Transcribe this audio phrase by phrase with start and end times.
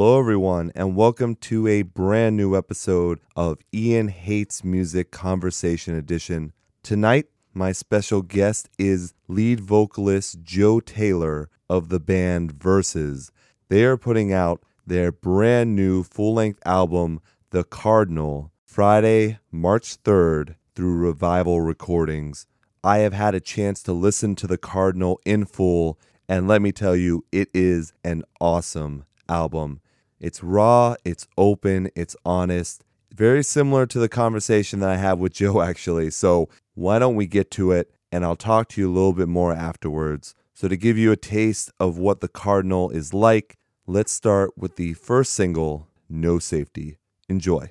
[0.00, 6.54] Hello, everyone, and welcome to a brand new episode of Ian Hates Music Conversation Edition.
[6.82, 13.30] Tonight, my special guest is lead vocalist Joe Taylor of the band Verses.
[13.68, 17.20] They are putting out their brand new full length album,
[17.50, 22.46] The Cardinal, Friday, March 3rd through Revival Recordings.
[22.82, 26.72] I have had a chance to listen to The Cardinal in full, and let me
[26.72, 29.82] tell you, it is an awesome album.
[30.20, 32.84] It's raw, it's open, it's honest.
[33.14, 36.10] Very similar to the conversation that I have with Joe, actually.
[36.10, 37.90] So, why don't we get to it?
[38.12, 40.34] And I'll talk to you a little bit more afterwards.
[40.52, 44.76] So, to give you a taste of what the Cardinal is like, let's start with
[44.76, 46.98] the first single, No Safety.
[47.28, 47.70] Enjoy.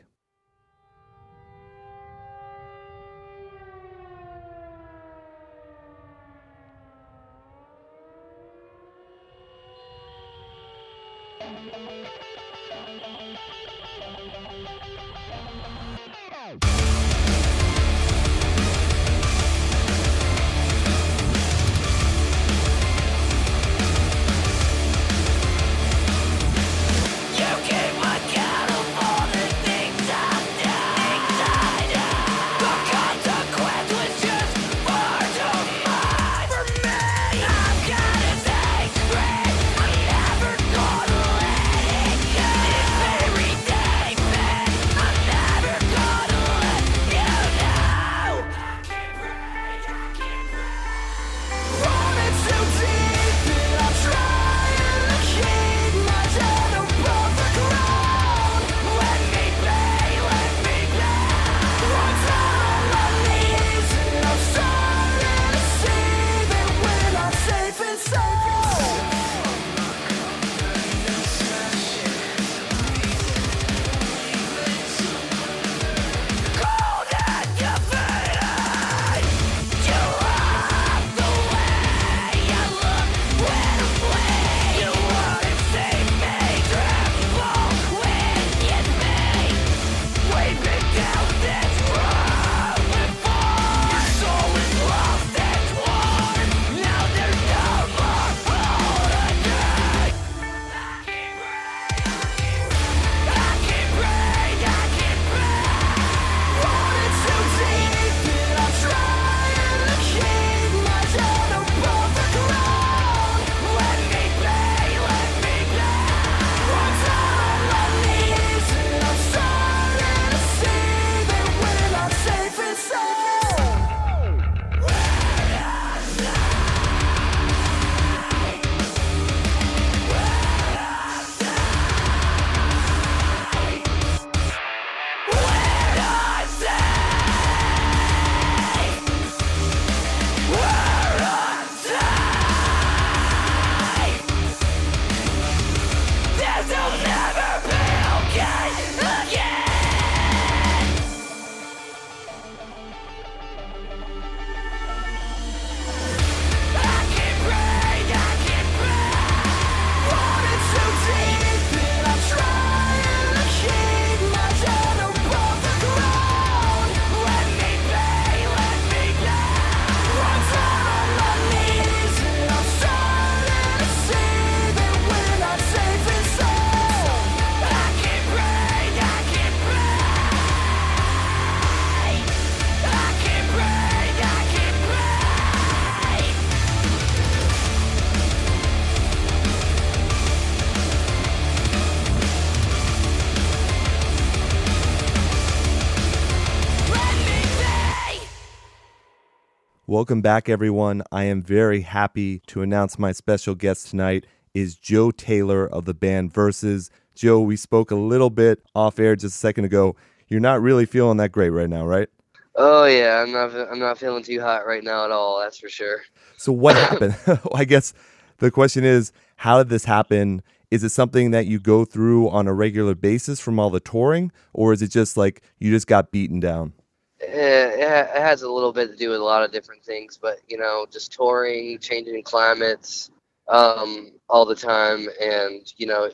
[199.99, 201.03] Welcome back, everyone.
[201.11, 205.93] I am very happy to announce my special guest tonight is Joe Taylor of the
[205.93, 206.89] band Verses.
[207.15, 209.97] Joe, we spoke a little bit off air just a second ago.
[210.29, 212.07] You're not really feeling that great right now, right?
[212.55, 213.53] Oh yeah, I'm not.
[213.53, 215.37] I'm not feeling too hot right now at all.
[215.41, 216.03] That's for sure.
[216.37, 217.17] So what happened?
[217.53, 217.93] I guess
[218.37, 220.41] the question is, how did this happen?
[220.71, 224.31] Is it something that you go through on a regular basis from all the touring,
[224.53, 226.71] or is it just like you just got beaten down?
[227.19, 230.39] It, it has a little bit to do with a lot of different things, but
[230.47, 233.11] you know, just touring, changing climates
[233.47, 236.09] um, all the time, and you know,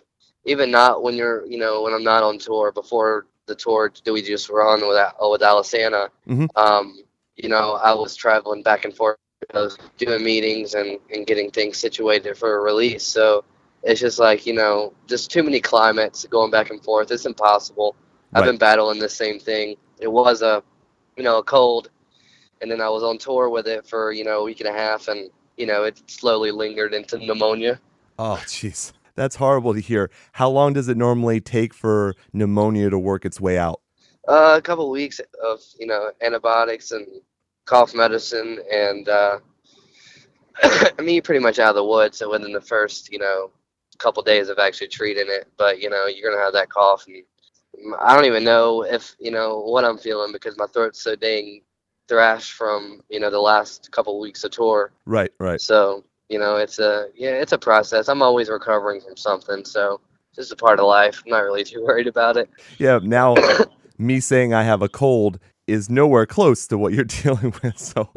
[0.46, 2.72] even not when you're, you know, when I'm not on tour.
[2.72, 6.46] Before the tour that we just were on with with Alesana, mm-hmm.
[6.56, 6.98] um,
[7.36, 9.18] you know, I was traveling back and forth,
[9.98, 13.04] doing meetings and and getting things situated for a release.
[13.04, 13.44] So
[13.84, 17.12] it's just like you know, just too many climates going back and forth.
[17.12, 17.96] It's impossible.
[18.34, 19.78] I've been battling the same thing.
[20.00, 20.62] It was a,
[21.18, 21.90] you know, a cold,
[22.62, 24.74] and then I was on tour with it for you know a week and a
[24.74, 27.80] half, and you know it slowly lingered into pneumonia.
[28.18, 28.94] Oh, jeez.
[29.16, 30.12] That's horrible to hear.
[30.34, 33.80] How long does it normally take for pneumonia to work its way out?
[34.28, 37.08] Uh, a couple weeks of you know antibiotics and
[37.66, 39.40] cough medicine, and uh,
[40.64, 42.18] I mean you're pretty much out of the woods.
[42.18, 43.52] So within the first you know
[43.98, 47.24] couple days of actually treating it, but you know you're gonna have that cough, and
[48.00, 51.62] I don't even know if you know what I'm feeling because my throat's so dang
[52.08, 54.92] thrashed from you know the last couple weeks of tour.
[55.06, 55.60] Right, right.
[55.60, 58.08] So you know it's a yeah it's a process.
[58.08, 61.22] I'm always recovering from something, so it's just a part of life.
[61.26, 62.50] I'm not really too worried about it.
[62.78, 63.36] Yeah, now
[63.98, 67.78] me saying I have a cold is nowhere close to what you're dealing with.
[67.80, 68.10] So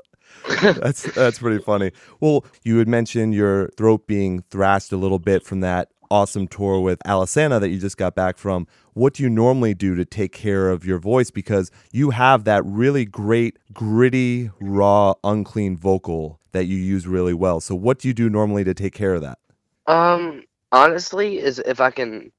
[0.60, 1.92] that's that's pretty funny.
[2.20, 6.80] Well, you had mentioned your throat being thrashed a little bit from that awesome tour
[6.80, 8.66] with Alesana that you just got back from.
[8.94, 12.64] What do you normally do to take care of your voice because you have that
[12.64, 17.60] really great gritty, raw, unclean vocal that you use really well.
[17.60, 19.38] So what do you do normally to take care of that?
[19.86, 22.32] Um, honestly, is if I can,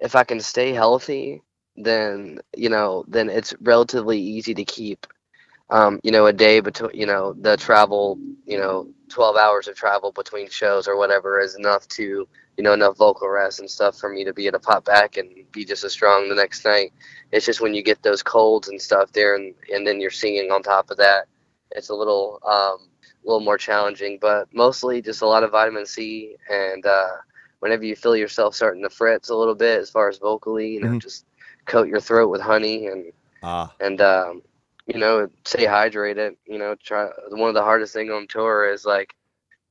[0.00, 1.42] if I can stay healthy,
[1.76, 5.06] then you know, then it's relatively easy to keep.
[5.70, 9.76] Um, you know, a day between, you know, the travel, you know, 12 hours of
[9.76, 13.96] travel between shows or whatever is enough to, you know, enough vocal rest and stuff
[13.98, 16.64] for me to be able to pop back and be just as strong the next
[16.64, 16.92] night.
[17.32, 20.50] It's just when you get those colds and stuff there, and and then you're singing
[20.50, 21.26] on top of that,
[21.72, 22.88] it's a little um,
[23.24, 24.18] a little more challenging.
[24.20, 27.08] But mostly just a lot of vitamin C, and uh,
[27.60, 30.80] whenever you feel yourself starting to fretz a little bit as far as vocally, you
[30.80, 31.00] know, Mhm.
[31.00, 31.26] just
[31.66, 33.12] coat your throat with honey and
[33.42, 34.42] Ah, and um,
[34.86, 36.36] you know, stay hydrated.
[36.46, 39.14] You know, try one of the hardest thing on tour is like,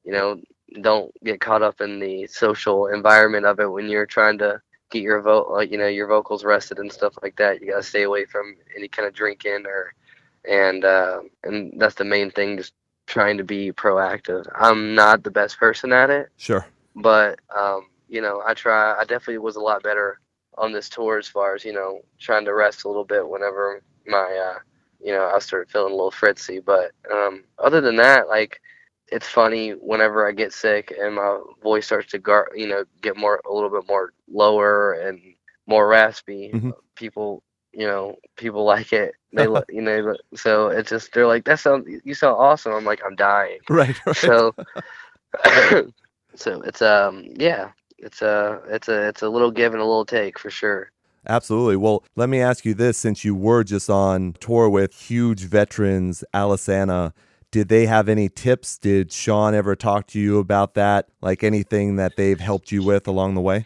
[0.03, 0.39] you know,
[0.81, 4.62] don't get caught up in the social environment of it when you're trying to
[4.92, 7.62] get your vote, like you know, your vocals rested and stuff like that.
[7.62, 9.94] You gotta stay away from any kind of drinking or,
[10.50, 12.57] and uh, and that's the main thing.
[12.57, 12.74] Just
[13.06, 14.45] trying to be proactive.
[14.56, 16.66] I'm not the best person at it, sure.
[16.95, 18.95] but um, you know, I try.
[19.00, 20.19] I definitely was a lot better
[20.57, 23.81] on this tour as far as you know, trying to rest a little bit whenever
[24.06, 24.60] my, uh,
[25.04, 26.60] you know, I started feeling a little fritzy.
[26.60, 28.60] But um, other than that, like,
[29.11, 33.17] it's funny whenever I get sick and my voice starts to gar, you know, get
[33.17, 35.19] more a little bit more lower and
[35.67, 36.51] more raspy.
[36.53, 36.73] Mhm.
[36.95, 39.13] People, you know, people like it.
[39.33, 42.73] They, you know, so it's just they're like, that sounds, you sound awesome.
[42.73, 44.15] I'm like, I'm dying Right, right.
[44.15, 44.53] so
[46.35, 50.05] so it's um yeah it's a it's a it's a little give and a little
[50.05, 50.91] take for sure
[51.27, 51.75] Absolutely.
[51.75, 56.23] Well, let me ask you this since you were just on tour with huge veterans,
[56.33, 57.12] Alesana,
[57.51, 58.78] did they have any tips?
[58.78, 61.07] Did Sean ever talk to you about that?
[61.22, 63.66] Like anything that they've helped you with along the way?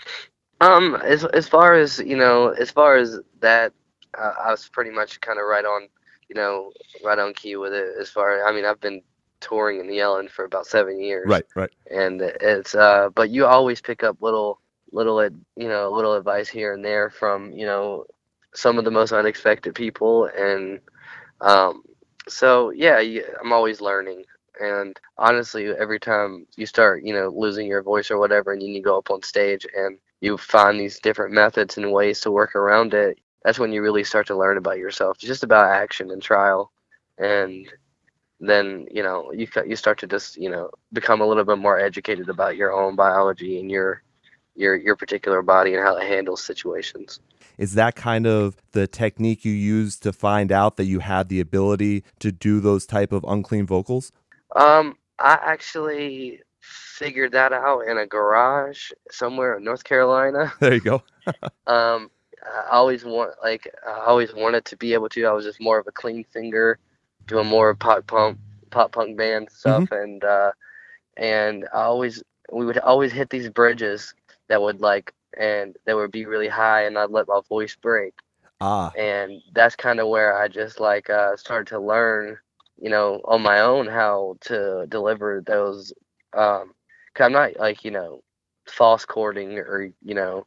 [0.62, 3.74] um as as far as you know as far as that
[4.18, 5.88] uh, i was pretty much kind of right on
[6.30, 6.72] you know
[7.04, 9.02] right on key with it as far i mean i've been
[9.42, 11.70] touring in yellen for about seven years Right, right.
[11.92, 14.60] and it's uh but you always pick up little
[14.92, 18.06] little ad- you know little advice here and there from you know
[18.54, 20.80] some of the most unexpected people and
[21.42, 21.84] um
[22.27, 23.00] so yeah
[23.42, 24.24] i'm always learning.
[24.60, 28.82] And honestly every time you start you know losing your voice or whatever and you
[28.82, 32.94] go up on stage and you find these different methods and ways to work around
[32.94, 35.18] it that's when you really start to learn about yourself.
[35.18, 36.72] It's just about action and trial.
[37.18, 37.68] And
[38.39, 41.80] then you know you you start to just you know become a little bit more
[41.80, 44.03] educated about your own biology and your
[44.55, 47.19] your your particular body and how it handles situations.
[47.57, 51.39] Is that kind of the technique you use to find out that you had the
[51.39, 54.12] ability to do those type of unclean vocals?
[54.55, 60.53] Um, I actually figured that out in a garage somewhere in North Carolina.
[60.60, 61.03] There you go.
[61.67, 62.10] Um,
[62.45, 65.25] I always want like I always wanted to be able to.
[65.25, 66.77] I was just more of a clean singer,
[67.25, 68.38] doing more pop punk
[68.69, 70.51] pop punk band stuff, and uh,
[71.15, 74.13] and I always we would always hit these bridges
[74.53, 78.13] that would like and that would be really high, and I'd let my voice break,
[78.60, 82.38] Ah, and that's kind of where I just like uh, started to learn,
[82.81, 85.93] you know, on my own how to deliver those.
[86.33, 86.74] Um,
[87.19, 88.22] i I'm not like you know
[88.67, 90.45] false chording or you know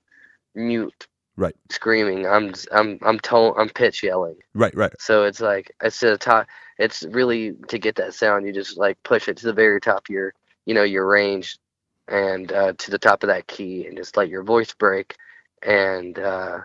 [0.54, 1.54] mute Right.
[1.70, 2.26] screaming.
[2.26, 4.36] I'm I'm I'm tone I'm pitch yelling.
[4.54, 4.92] right, right.
[4.98, 6.46] So it's like it's the top.
[6.78, 8.46] It's really to get that sound.
[8.46, 10.34] You just like push it to the very top of your
[10.66, 11.58] you know your range,
[12.08, 15.16] and uh, to the top of that key, and just let your voice break,
[15.62, 16.60] and uh,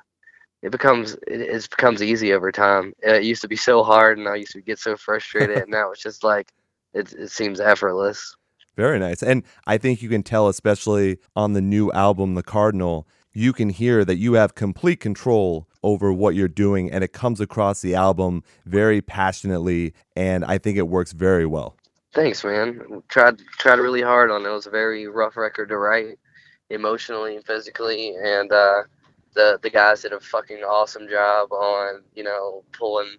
[0.62, 2.93] it becomes it, it becomes easy over time.
[3.01, 5.91] It used to be so hard, and I used to get so frustrated, and now
[5.91, 6.51] it's just like
[6.93, 8.36] it it seems effortless.
[8.77, 9.21] Very nice.
[9.21, 13.69] And I think you can tell, especially on the new album, The Cardinal, you can
[13.69, 17.95] hear that you have complete control over what you're doing and it comes across the
[17.95, 21.75] album very passionately and I think it works very well.
[22.13, 23.03] Thanks, man.
[23.08, 24.50] Tried tried really hard on it.
[24.50, 26.20] It was a very rough record to write,
[26.70, 28.84] emotionally and physically, and uh,
[29.34, 33.18] the the guys did a fucking awesome job on you know pulling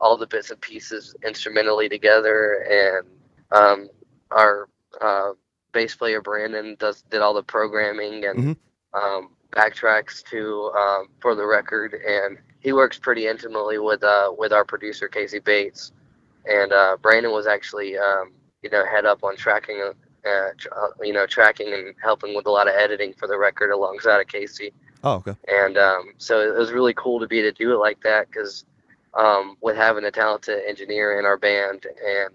[0.00, 3.08] all the bits and pieces instrumentally together, and
[3.50, 3.88] um,
[4.30, 4.68] our
[5.00, 5.32] uh,
[5.72, 8.98] bass player Brandon does did all the programming and mm-hmm.
[8.98, 14.52] um, backtracks to um, for the record, and he works pretty intimately with uh, with
[14.52, 15.92] our producer Casey Bates,
[16.48, 20.88] and uh, Brandon was actually um, you know head up on tracking, uh, tr- uh,
[21.02, 24.26] you know tracking and helping with a lot of editing for the record alongside of
[24.26, 24.72] Casey.
[25.04, 25.34] Oh, okay.
[25.46, 28.64] And um, so it was really cool to be to do it like that because
[29.14, 32.30] um, with having a talented engineer in our band, and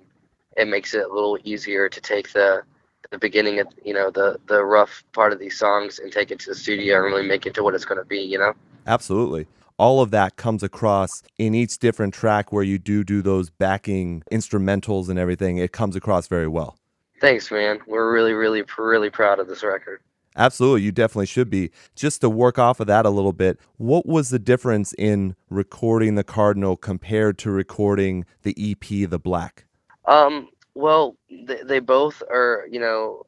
[0.55, 2.63] it makes it a little easier to take the
[3.11, 6.39] the beginning of you know the the rough part of these songs and take it
[6.39, 8.53] to the studio and really make it to what it's going to be you know
[8.87, 9.45] absolutely
[9.77, 14.23] all of that comes across in each different track where you do do those backing
[14.31, 16.77] instrumentals and everything it comes across very well
[17.21, 19.99] thanks man we're really really really proud of this record
[20.35, 21.69] Absolutely, you definitely should be.
[21.95, 26.15] Just to work off of that a little bit, what was the difference in recording
[26.15, 29.65] the Cardinal compared to recording the EP, The Black?
[30.05, 33.25] Um, well, they, they both are, you know,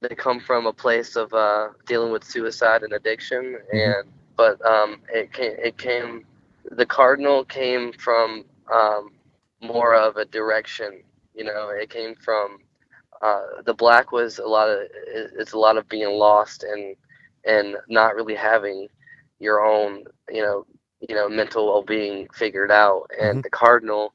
[0.00, 4.02] they come from a place of uh, dealing with suicide and addiction, mm-hmm.
[4.02, 6.24] and but um, it came, it came,
[6.64, 9.10] the Cardinal came from um,
[9.60, 11.02] more of a direction.
[11.34, 12.58] You know, it came from
[13.22, 14.78] uh, the black was a lot of
[15.12, 16.96] it's a lot of being lost and
[17.44, 18.88] and not really having
[19.38, 20.66] your own you know
[21.06, 23.40] you know mental well-being figured out and mm-hmm.
[23.42, 24.14] the cardinal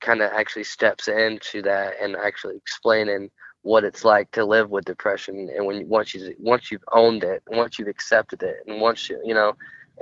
[0.00, 3.30] kind of actually steps into that and actually explaining
[3.66, 7.42] what it's like to live with depression and when once you once you've owned it
[7.48, 9.52] once you've accepted it and once you you know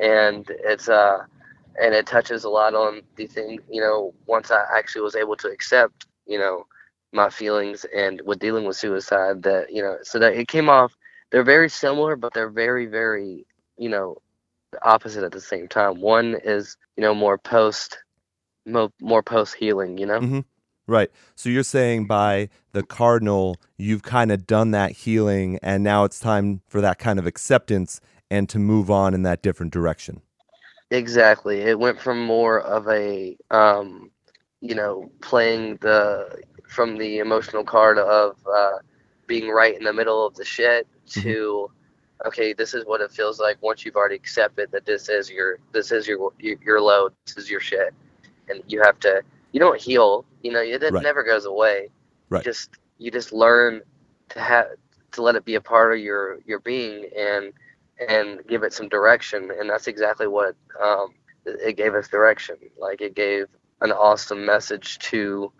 [0.00, 1.18] and it's uh
[1.80, 5.36] and it touches a lot on the thing you know once i actually was able
[5.36, 6.66] to accept you know
[7.12, 10.94] my feelings and with dealing with suicide that you know so that it came off
[11.30, 13.46] they're very similar but they're very very
[13.78, 14.16] you know
[14.82, 17.98] opposite at the same time one is you know more post
[18.66, 20.20] more, more post healing, you know?
[20.20, 20.40] Mm-hmm.
[20.86, 21.10] Right.
[21.34, 26.20] So you're saying by the cardinal, you've kind of done that healing, and now it's
[26.20, 28.00] time for that kind of acceptance
[28.30, 30.20] and to move on in that different direction.
[30.90, 31.60] Exactly.
[31.60, 34.10] It went from more of a, um,
[34.60, 38.78] you know, playing the from the emotional card of uh,
[39.26, 41.20] being right in the middle of the shit mm-hmm.
[41.22, 41.36] to,
[41.70, 42.28] mm-hmm.
[42.28, 45.58] okay, this is what it feels like once you've already accepted that this is your
[45.72, 47.94] this is your your load, this is your shit
[48.48, 49.22] and you have to
[49.52, 51.02] you don't heal you know it, right.
[51.02, 51.88] never goes away
[52.28, 52.44] right.
[52.44, 53.82] you just you just learn
[54.28, 54.66] to have
[55.10, 57.52] to let it be a part of your your being and
[58.08, 61.14] and give it some direction and that's exactly what um,
[61.46, 63.46] it gave us direction like it gave
[63.80, 65.50] an awesome message to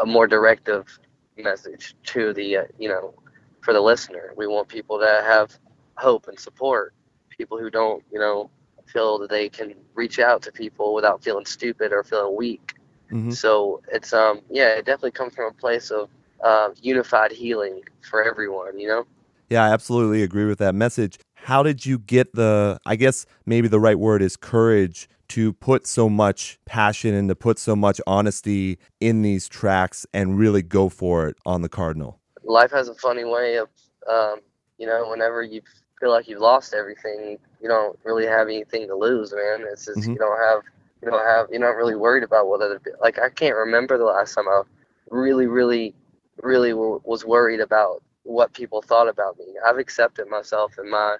[0.00, 0.98] a more directive
[1.36, 3.14] message to the uh, you know
[3.62, 5.56] for the listener we want people to have
[5.96, 6.92] hope and support
[7.30, 8.50] people who don't you know
[8.86, 12.73] feel that they can reach out to people without feeling stupid or feeling weak.
[13.14, 13.30] Mm-hmm.
[13.30, 16.08] So it's um yeah, it definitely comes from a place of
[16.42, 18.78] uh, unified healing for everyone.
[18.78, 19.06] You know.
[19.50, 21.18] Yeah, I absolutely agree with that message.
[21.34, 22.78] How did you get the?
[22.84, 27.34] I guess maybe the right word is courage to put so much passion and to
[27.34, 32.20] put so much honesty in these tracks and really go for it on the Cardinal.
[32.42, 33.68] Life has a funny way of,
[34.10, 34.40] um,
[34.76, 35.62] you know, whenever you
[35.98, 39.66] feel like you've lost everything, you don't really have anything to lose, man.
[39.70, 40.12] It's just mm-hmm.
[40.12, 40.62] you don't have
[41.04, 44.04] you don't have you're not really worried about what other like I can't remember the
[44.04, 44.62] last time I
[45.10, 45.94] really really
[46.42, 49.46] really w- was worried about what people thought about me.
[49.66, 51.16] I've accepted myself and my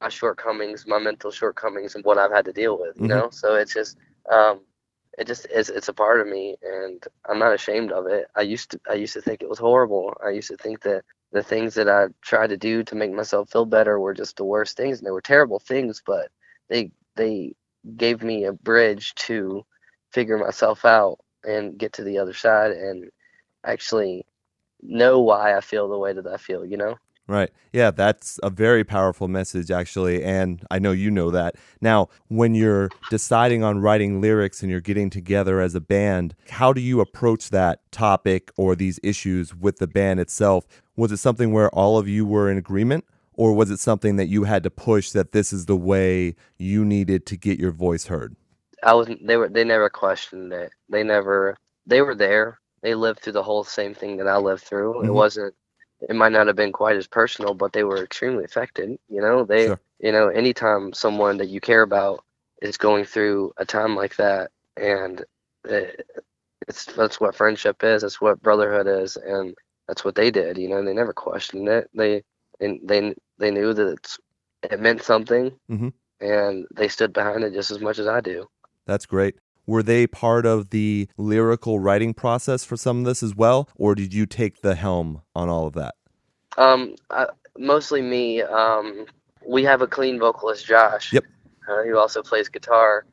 [0.00, 2.96] my shortcomings, my mental shortcomings, and what I've had to deal with.
[2.96, 3.18] You mm-hmm.
[3.18, 3.96] know, so it's just
[4.30, 4.60] um,
[5.18, 8.26] it just is it's a part of me, and I'm not ashamed of it.
[8.34, 10.16] I used to I used to think it was horrible.
[10.24, 13.50] I used to think that the things that I tried to do to make myself
[13.50, 16.30] feel better were just the worst things, and they were terrible things, but
[16.68, 17.54] they they
[17.96, 19.64] gave me a bridge to
[20.10, 23.10] figure myself out and get to the other side and
[23.64, 24.24] actually
[24.82, 26.96] know why I feel the way that I feel, you know?
[27.26, 27.50] Right.
[27.74, 30.24] Yeah, that's a very powerful message, actually.
[30.24, 31.56] And I know you know that.
[31.78, 36.72] Now, when you're deciding on writing lyrics and you're getting together as a band, how
[36.72, 40.66] do you approach that topic or these issues with the band itself?
[40.96, 43.04] Was it something where all of you were in agreement?
[43.38, 46.84] Or was it something that you had to push that this is the way you
[46.84, 48.34] needed to get your voice heard?
[48.82, 50.72] I was they were they never questioned it.
[50.88, 52.58] They never they were there.
[52.82, 54.94] They lived through the whole same thing that I lived through.
[54.94, 55.06] Mm-hmm.
[55.06, 55.54] It wasn't
[56.00, 58.98] it might not have been quite as personal, but they were extremely affected.
[59.08, 59.80] You know, they, Sure.
[60.00, 62.24] you know, anytime someone that you care about
[62.60, 65.24] is going through a time like that, and
[65.64, 66.06] it,
[66.66, 68.02] it's that's what friendship is.
[68.02, 69.54] That's what brotherhood is, and
[69.86, 70.58] that's what they did.
[70.58, 71.88] You know, they never questioned it.
[71.94, 72.22] They
[72.60, 74.18] and they they knew that it's,
[74.70, 75.92] it meant something, Mhm.
[76.20, 78.46] and they stood behind it just as much as I do.
[78.86, 79.36] That's great.
[79.66, 83.94] Were they part of the lyrical writing process for some of this as well, or
[83.94, 85.94] did you take the helm on all of that?
[86.56, 87.26] Um, I,
[87.58, 88.42] mostly me.
[88.42, 89.06] Um,
[89.46, 91.12] we have a clean vocalist, Josh.
[91.12, 91.24] Yep.
[91.68, 93.04] Uh, who also plays guitar,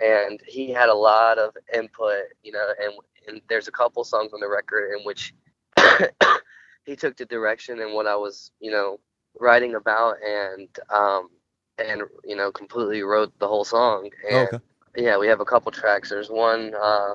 [0.00, 2.22] and he had a lot of input.
[2.44, 2.92] You know, and
[3.26, 5.34] and there's a couple songs on the record in which
[6.84, 9.00] he took the direction and what I was, you know,
[9.40, 11.30] writing about, and um,
[11.78, 14.10] and you know, completely wrote the whole song.
[14.30, 14.58] Oh, And okay.
[14.96, 16.10] yeah, we have a couple tracks.
[16.10, 16.74] There's one.
[16.74, 17.14] Uh,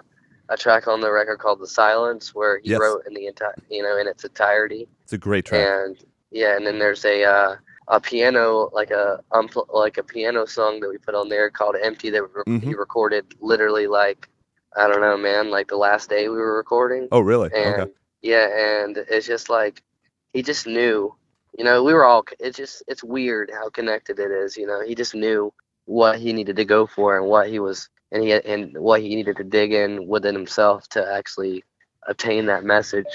[0.49, 2.79] a track on the record called "The Silence," where he Yes.
[2.81, 5.65] wrote in the entire, you know, in its entirety It's a great track.
[5.65, 5.97] and
[6.31, 7.55] yeah, and then there's a uh,
[7.87, 11.77] a piano like a unpl- like a piano song that we put on there called
[11.81, 12.77] "Empty" that re- he Mhm.
[12.77, 14.27] recorded literally like
[14.75, 17.49] I don't know, man, like the last day we were recording, Oh, really?
[17.53, 17.91] and Okay.
[18.21, 18.47] yeah,
[18.83, 19.83] and it's just like
[20.33, 21.15] he just knew,
[21.57, 22.23] you know, we were all.
[22.39, 24.81] It's just it's weird how connected it is, you know.
[24.81, 25.53] He just knew
[25.85, 29.15] what he needed to go for and what he was and he and what he
[29.15, 31.63] needed to dig in within himself to actually
[32.07, 33.05] obtain that message.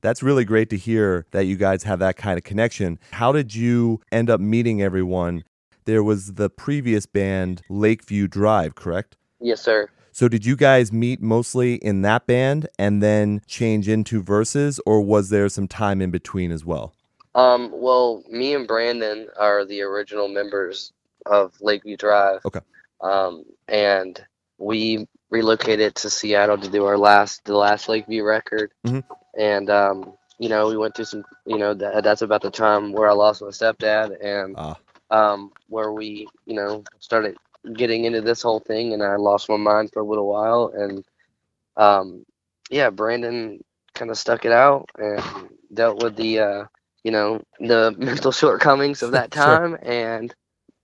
[0.00, 2.98] That's really great to hear that you guys have that kind of connection.
[3.12, 5.44] How did you end up meeting everyone?
[5.84, 9.16] There was the previous band, Lakeview Drive, correct?
[9.40, 9.88] Yes, sir.
[10.10, 15.00] So did you guys meet mostly in that band and then change into verses, or
[15.00, 16.94] was there some time in between as well?
[17.34, 20.92] Um, well, me and Brandon are the original members
[21.26, 22.40] of Lakeview Drive.
[22.44, 22.60] Okay.
[23.00, 24.22] Um, and
[24.58, 28.72] we relocated to Seattle to do our last, the last Lakeview record.
[28.86, 29.02] Mhm.
[29.38, 32.92] And, um, you know, we went through some, you know, that, that's about the time
[32.92, 34.76] where I lost my stepdad and, Ah,
[35.10, 37.36] um, where we, you know, started
[37.74, 40.72] getting into this whole thing and I lost my mind for a little while.
[40.74, 41.04] And,
[41.76, 42.26] um,
[42.70, 43.62] yeah, Brandon
[43.94, 45.22] kind of stuck it out and
[45.72, 46.64] dealt with the, uh,
[47.04, 49.60] you know, the mental shortcomings of that Sure.
[49.60, 49.76] time.
[49.82, 50.34] And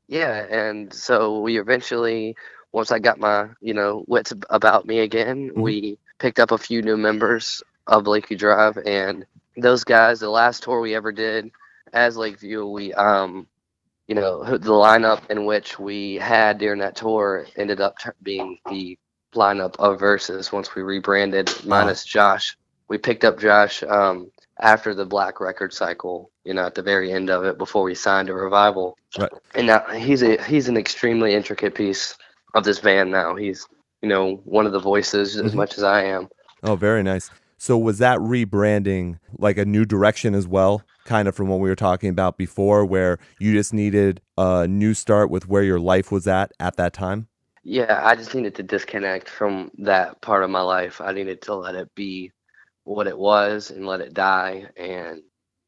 [0.09, 2.37] yeah, and so we eventually,
[2.73, 5.57] once I got my, you know, wits about me again, Mhm.
[5.57, 8.79] we picked up a few new members of Lakeview Drive.
[8.79, 9.25] And
[9.57, 11.51] those guys, the last tour we ever did
[11.93, 13.47] as Lakeview, we, um,
[14.09, 18.99] you know, the lineup in which we had during that tour ended up being the
[19.35, 22.57] lineup of verses once we rebranded, minus Josh.
[22.89, 27.13] We picked up Josh um, after the Black record cycle, you know, at the very
[27.13, 28.97] end of it before we signed a revival.
[29.19, 29.31] Right.
[29.55, 32.17] And now he's a he's an extremely intricate piece
[32.55, 33.37] of this band now.
[33.37, 33.67] He's
[34.03, 35.55] you know one of the voices as Mhm.
[35.55, 36.29] much as I am.
[36.63, 37.31] oh, very nice.
[37.57, 40.87] So was that rebranding like a new direction as well?
[41.05, 44.95] Kind of from what we were talking about before, where you just needed a new
[44.95, 47.29] start with where your life was at at that time?
[47.65, 51.01] Yeah, I just needed to disconnect from that part of my life.
[51.01, 52.33] I needed to let it be
[52.89, 54.67] what it was and let it die.
[54.77, 55.23] And,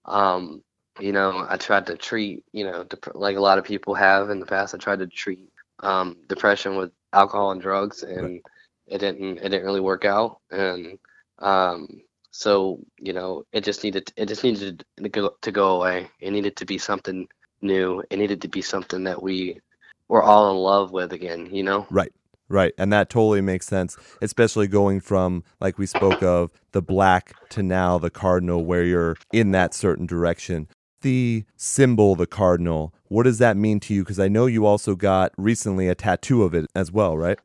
[0.06, 0.62] um,
[0.98, 4.30] you know, I tried to treat, you know, dep- like a lot of people have
[4.30, 4.74] in the past.
[4.74, 5.48] I tried to treat
[5.80, 8.40] um, depression with alcohol and drugs, and
[8.86, 9.38] it didn't.
[9.38, 10.40] It didn't really work out.
[10.50, 10.98] And
[11.38, 14.12] um, so, you know, it just needed.
[14.16, 16.08] It just needed to go to go away.
[16.20, 17.28] It needed to be something
[17.60, 18.02] new.
[18.10, 19.60] It needed to be something that we
[20.08, 21.54] were all in love with again.
[21.54, 21.86] You know.
[21.90, 22.12] Right.
[22.50, 22.74] Right.
[22.78, 27.64] And that totally makes sense, especially going from, like we spoke of, the black to
[27.64, 30.68] now the cardinal, where you're in that certain direction.
[31.02, 34.04] The symbol, the cardinal, what does that mean to you?
[34.04, 37.38] Because I know you also got recently a tattoo of it as well, right?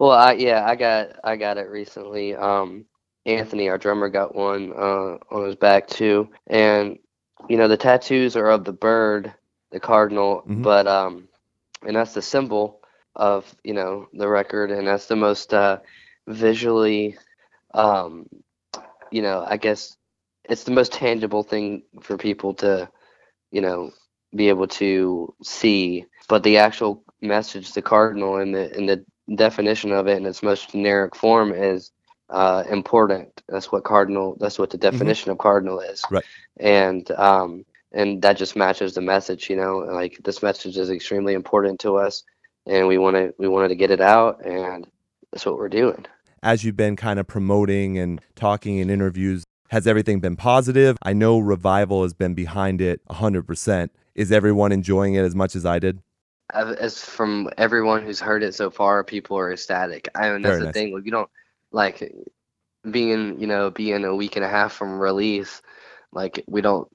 [0.00, 2.36] Well, I yeah, I got I got it recently.
[2.36, 2.86] Um,
[3.26, 6.98] Anthony, our drummer, got one uh, on his back too, and
[7.48, 9.34] you know the tattoos are of the bird,
[9.72, 10.62] the cardinal, Mhm.
[10.62, 11.28] but um,
[11.86, 12.77] and that's the symbol
[13.18, 15.78] of you know the record, and that's the most uh,
[16.26, 17.16] visually,
[17.74, 18.26] um,
[19.10, 19.96] you know, I guess
[20.44, 22.88] it's the most tangible thing for people to,
[23.50, 23.90] you know,
[24.34, 26.06] be able to see.
[26.28, 29.04] But the actual message, the cardinal, and the and the
[29.34, 31.90] definition of it in its most generic form is
[32.30, 33.42] uh, important.
[33.48, 34.36] That's what cardinal.
[34.38, 36.02] That's what the definition of cardinal is.
[36.10, 36.24] Right.
[36.58, 39.48] And um, and that just matches the message.
[39.48, 42.22] You know, like this message is extremely important to us,
[42.68, 44.86] and we want to we wanted to get it out, and
[45.32, 46.06] that's what we're doing.
[46.42, 50.96] As you've been kind of promoting and talking in interviews, has everything been positive?
[51.02, 53.88] I know Revival has been behind it 100%.
[54.14, 56.00] Is everyone enjoying it as much as I did?
[56.54, 60.08] As- As from everyone who's heard it so far, people are ecstatic.
[60.14, 60.74] I mean, that's Very the nice.
[60.74, 60.94] thing.
[60.94, 61.30] Like, you don't
[61.72, 62.12] like
[62.88, 65.60] being, you know, being a week and a half from release.
[66.12, 66.88] Like, we don't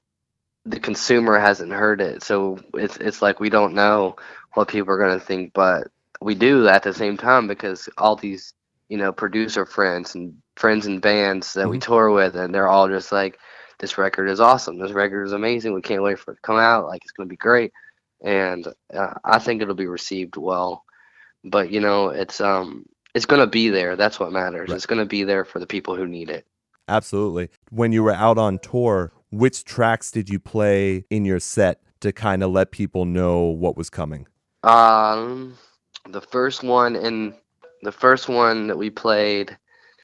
[0.66, 4.16] the consumer hasn't heard it, so it's it's like we don't know
[4.54, 5.88] what people are gonna think, but
[6.20, 8.54] we do at the same time because all these
[8.88, 11.82] you know producer friends and friends and bands that we Mhm.
[11.82, 13.38] tour with, and they're all just like,
[13.78, 14.78] "This record is awesome.
[14.78, 15.74] This record is amazing.
[15.74, 16.86] We can't wait for it to come out.
[16.86, 17.72] Like it's gonna be great."
[18.22, 20.84] And uh, I think it'll be received well.
[21.44, 23.96] But you know, it's um, it's gonna be there.
[23.96, 24.68] That's what matters.
[24.70, 24.76] Right.
[24.76, 26.46] It's gonna be there for the people who need it.
[26.88, 27.48] Absolutely.
[27.70, 32.12] When you were out on tour, which tracks did you play in your set to
[32.12, 34.26] kind of let people know what was coming?
[34.64, 35.56] Um,
[36.08, 37.34] the first one in
[37.82, 39.56] the first one that we played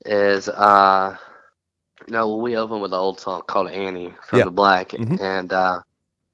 [0.04, 1.16] is uh,
[2.08, 4.44] no, we opened with an old song called Annie from Yeah.
[4.46, 5.20] the Black, Mhm.
[5.20, 5.80] and uh,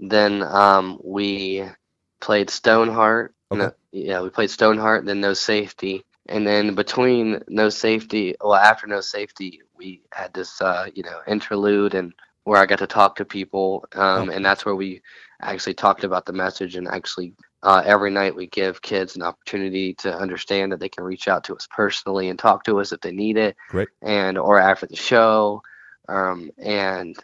[0.01, 1.65] then um, we
[2.21, 3.35] played Stoneheart.
[3.53, 3.61] Okay.
[3.61, 8.87] No, yeah, we played Stoneheart, then No Safety, and then between No Safety, well, after
[8.87, 12.13] No Safety, we had this uh, you know interlude and
[12.45, 14.33] where I got to talk to people, um, Oh.
[14.33, 15.03] and that's where we
[15.43, 17.35] actually talked about the message and actually
[17.67, 21.45] uh, every night we give kids an opportunity to understand that they can reach out
[21.45, 23.89] to us personally and talk to us if they need it Great.
[24.03, 25.63] and or after the show
[26.09, 27.17] um, and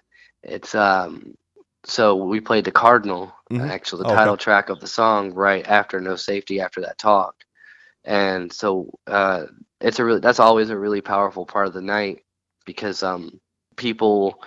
[0.43, 1.37] it's um,
[1.85, 3.71] so we played the cardinal Mhm.
[3.71, 4.17] actually the Okay.
[4.17, 7.37] title track of the song right after no safety after that talk
[8.05, 9.45] and so uh,
[9.81, 12.25] it's a really that's always a really powerful part of the night
[12.67, 13.41] because um,
[13.77, 14.43] people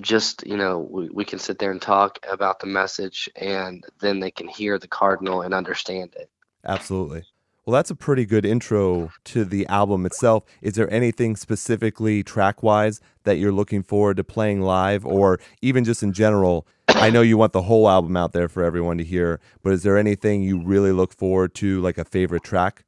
[0.00, 4.20] just you know we, we can sit there and talk about the message and then
[4.20, 6.30] they can hear the cardinal and understand it
[6.66, 7.24] Absolutely.
[7.64, 10.44] Well, that's a pretty good intro to the album itself.
[10.62, 15.84] Is there anything specifically track wise that you're looking forward to playing live or even
[15.84, 16.66] just in general?
[16.88, 19.82] I know you want the whole album out there for everyone to hear, but is
[19.82, 22.84] there anything you really look forward to, like a favorite track?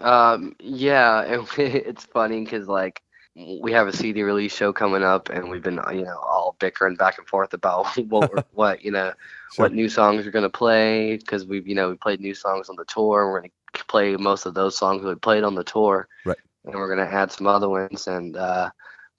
[0.00, 3.02] um, yeah it's funny because like
[3.36, 6.96] we have a cd release show coming up and we've been you know all bickering
[6.96, 9.12] back and forth about what we're, what you know
[9.56, 12.68] what new songs we're going to play because we've you know we played new songs
[12.68, 15.54] on the tour and we're going to play most of those songs we played on
[15.54, 16.38] the tour Right.
[16.64, 18.70] and we're going to add some other ones and uh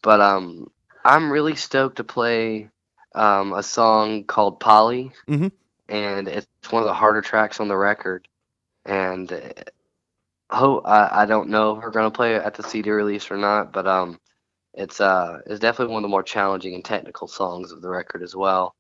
[0.02, 0.70] but um
[1.06, 2.70] i'm really stoked to play
[3.16, 5.52] um a song called polly Mhm.
[5.90, 8.28] and it's one of the harder tracks on the record
[8.86, 9.32] and
[10.52, 13.32] oh i, I don't know if we're going to play it at the cd release
[13.32, 14.20] or not but um
[14.74, 18.24] it's uh it's definitely one of the more challenging and technical songs of the record
[18.24, 18.76] as well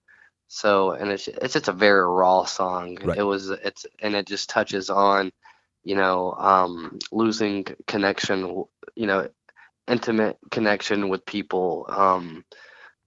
[0.47, 3.17] so and it's it's just a very raw song Right.
[3.17, 5.31] it was it's and it just touches on
[5.83, 8.63] you know um losing connection
[8.95, 9.27] you know
[9.87, 12.43] intimate connection with people um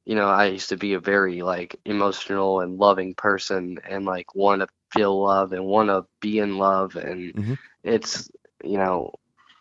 [0.04, 4.34] you know i used to be a very like emotional and loving person and like
[4.34, 7.58] want to feel love and want to be in love and Mhm.
[7.84, 8.30] it's
[8.64, 9.12] you know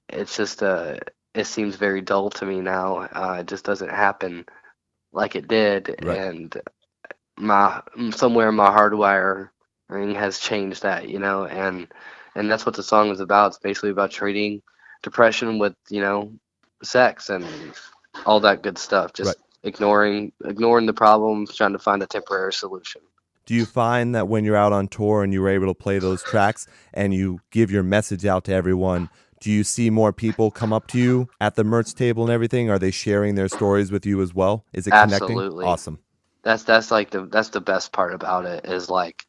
[0.09, 0.95] it's just uh
[1.35, 2.97] it seems very dull to me now.
[3.13, 4.45] Uh it just doesn't happen
[5.11, 5.95] like it did.
[6.01, 6.21] Right.
[6.21, 6.55] and
[7.37, 7.81] my
[8.11, 11.87] somewhere in my hardwiring has changed that you know and
[12.35, 13.47] and that's what the song is about.
[13.47, 14.61] It's basically about treating
[15.03, 16.33] depression with you know
[16.83, 17.73] sex and
[18.25, 19.13] all that good stuff.
[19.13, 19.37] Just Right.
[19.63, 23.01] ignoring ignoring the problems trying to find a temporary solution
[23.49, 25.97] Do you find that when you're out on tour and you were able to play
[25.97, 29.09] those tracks and you give your message out to everyone,
[29.41, 32.69] do you see more people come up to you at the merch table and everything?
[32.69, 34.65] Are they sharing their stories with you as well?
[34.71, 35.31] Is it connecting?
[35.31, 35.65] Absolutely.
[35.65, 35.97] Awesome.
[36.43, 39.25] that's that's like the that's the best part about it is like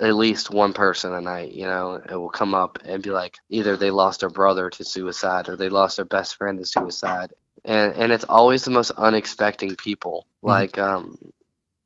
[0.00, 3.36] at least one person a night you know it will come up and be like
[3.50, 7.34] either they lost their brother to suicide or they lost their best friend to suicide
[7.66, 10.48] and and it's always the most unexpected people Mhm.
[10.48, 11.18] like um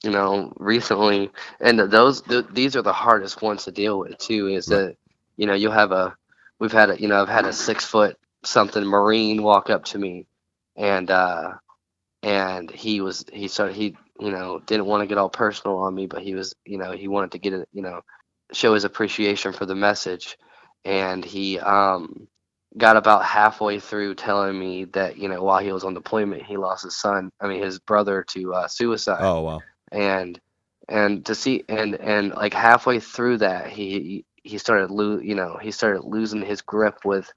[0.07, 1.31] you know recently.
[1.61, 4.97] And those th- these are the hardest ones to deal with too is that
[5.37, 6.16] you know you'll have a
[6.61, 9.99] we've had a you know i've had a six foot something marine walk up to
[9.99, 10.27] me
[10.77, 11.53] and uh
[12.23, 15.95] and he was he started he you know didn't want to get all personal on
[15.95, 18.01] me but he was you know he wanted to get it you know
[18.53, 20.38] show his appreciation for the message.
[20.85, 22.29] And he um
[22.77, 26.59] got about halfway through telling me that you know while he was on deployment he
[26.59, 29.23] lost his son i mean his brother to uh, suicide.
[29.23, 29.62] Oh, wow.
[29.92, 30.40] And
[30.88, 35.59] and to see and and like halfway through that he he started lo- you know
[35.61, 37.33] he started losing his grip with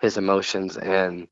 [0.00, 1.28] his emotions and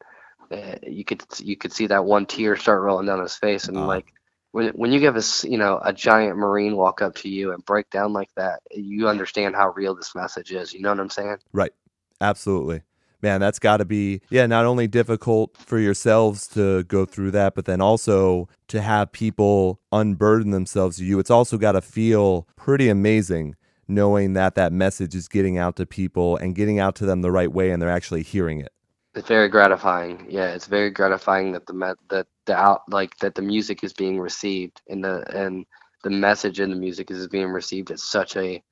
[0.52, 3.76] uh, you could you could see that one tear start rolling down his face and
[3.76, 3.86] Ah.
[3.86, 4.12] like
[4.52, 7.64] when when you give us you know a giant marine walk up to you and
[7.64, 11.10] break down like that you understand how real this message is you know what i'm
[11.10, 11.72] saying Right.
[12.20, 12.82] Absolutely.
[13.24, 17.54] Man, that's got to be, yeah, not only difficult for yourselves to go through that,
[17.54, 21.18] but then also to have people unburden themselves to you.
[21.18, 23.56] It's also got to feel pretty amazing
[23.88, 27.32] knowing that that message is getting out to people and getting out to them the
[27.32, 28.74] right way and they're actually hearing it.
[29.14, 30.26] It's very gratifying.
[30.28, 33.94] Yeah, it's very gratifying that the met that the out like that the music is
[33.94, 35.64] being received and the and
[36.02, 38.62] the message in the music is being received at such a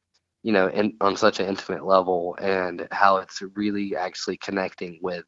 [0.43, 5.25] you know in, on such an intimate level and how it's really actually connecting with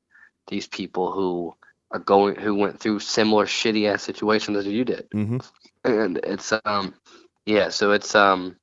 [0.48, 1.54] these people who
[1.90, 5.06] are going who went through similar shitty ass situations as you did.
[5.12, 5.38] Hmm
[5.84, 6.94] and it's um
[7.46, 8.56] yeah so it's um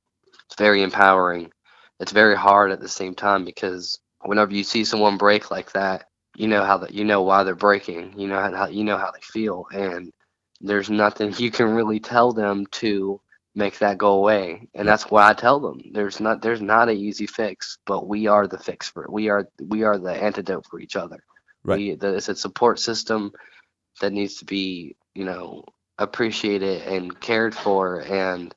[0.45, 1.51] it's very empowering.
[1.99, 6.07] It's very hard at the same time because whenever you see someone break like that
[6.35, 8.97] you know how that you know why they're breaking you know how, how you know
[8.97, 9.65] how they feel.
[9.73, 10.11] And
[10.59, 13.21] there's nothing you can really tell them to
[13.55, 14.67] make that go away.
[14.73, 18.27] And that's why i tell them there's not there's not an easy fix but we
[18.27, 19.11] are the fix for it.
[19.11, 21.23] We are we are the antidote for each other.
[21.63, 21.77] Right.
[21.77, 23.31] we, the, it's a support system
[24.01, 25.63] that needs to be you know
[25.97, 28.01] appreciated and cared for.
[28.01, 28.53] And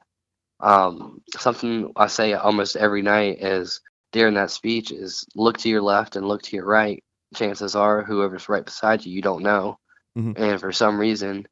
[0.61, 3.81] um, something i say almost every night is
[4.13, 7.03] during that speech is look to your left and look to your right.
[7.35, 9.79] Chances are whoever's right beside you you don't know.
[10.17, 10.39] Mhm.
[10.39, 11.47] and for some reason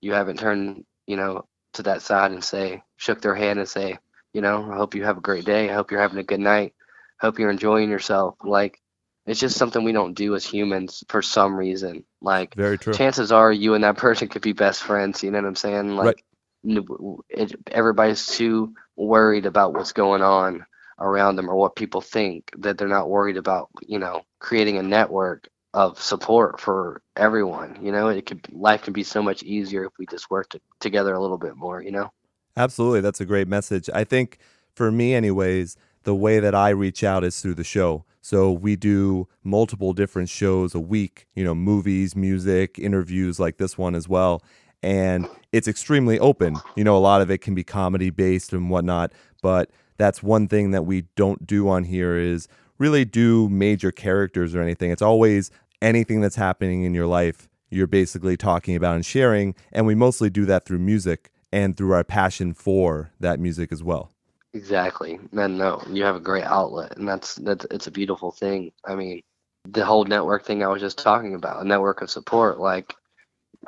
[0.00, 1.44] you haven't turned you know
[1.76, 3.98] to that side and say shook their hand and say
[4.32, 5.70] you know i hope you have a great day.
[5.70, 6.74] I hope you're having a good night.
[7.20, 8.36] Hope you're enjoying yourself.
[8.44, 8.80] Like
[9.26, 12.04] it's just something we don't do as humans for some reason.
[12.20, 12.92] Like Very true.
[12.92, 15.22] chances are you and that person could be best friends.
[15.22, 15.96] You know what i'm saying?
[15.96, 16.24] Like
[16.66, 16.86] n-
[17.28, 20.66] it, everybody's too worried about what's going on
[20.98, 24.82] around them or what people think that they're not worried about you know creating a
[24.82, 29.84] network of support for everyone you know it could life can be so much easier
[29.84, 32.10] if we just work t- together a little bit more you know
[32.56, 33.00] Absolutely.
[33.00, 33.90] That's a great message.
[33.92, 34.38] I think
[34.74, 38.04] for me, anyways, the way that I reach out is through the show.
[38.22, 43.76] So we do multiple different shows a week, you know, movies, music, interviews like this
[43.76, 44.42] one as well.
[44.82, 46.56] And it's extremely open.
[46.76, 49.12] You know, a lot of it can be comedy based and whatnot,
[49.42, 54.54] but that's one thing that we don't do on here is really do major characters
[54.54, 54.90] or anything.
[54.90, 55.50] It's always
[55.82, 59.54] anything that's happening in your life you're basically talking about and sharing.
[59.72, 63.82] And we mostly do that through music and through our passion for that music as
[63.82, 64.10] well.
[64.54, 65.18] Exactly.
[65.32, 68.72] And no, you have a great outlet, and that's that's it's a beautiful thing.
[68.86, 69.22] I mean,
[69.68, 72.58] the whole network thing I was just talking about, a network of support.
[72.58, 72.94] Like,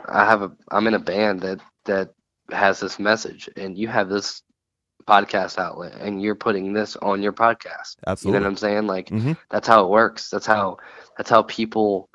[0.07, 2.15] I have a, I'm in a band that that
[2.51, 4.43] has this message, and you have this
[5.09, 7.97] podcast outlet, and you're putting this on your podcast.
[8.07, 8.37] Absolutely.
[8.37, 8.87] You know what I'm saying?
[8.87, 9.37] Like, Mhm.
[9.51, 10.29] that's how it works.
[10.31, 10.77] That's how
[11.17, 12.09] that's how people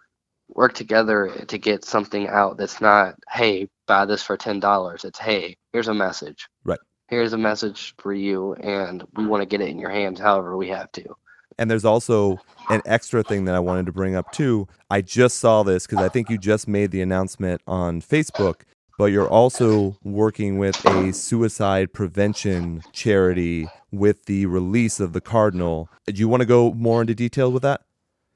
[0.49, 2.57] work together to get something out.
[2.57, 5.03] That's not, hey, buy this for ten dollars.
[5.03, 6.47] It's, hey, here's a message.
[6.63, 6.79] Right.
[7.09, 10.55] Here's a message for you, and we want to get it in your hands, however
[10.55, 11.15] we have to.
[11.59, 12.37] And there's also
[12.69, 14.67] an extra thing that I wanted to bring up too.
[14.89, 18.61] I just saw this because I think you just made the announcement on Facebook,
[18.97, 25.89] but you're also working with a suicide prevention charity with the release of the Cardinal.
[26.05, 27.81] Do you want to go more into detail with that?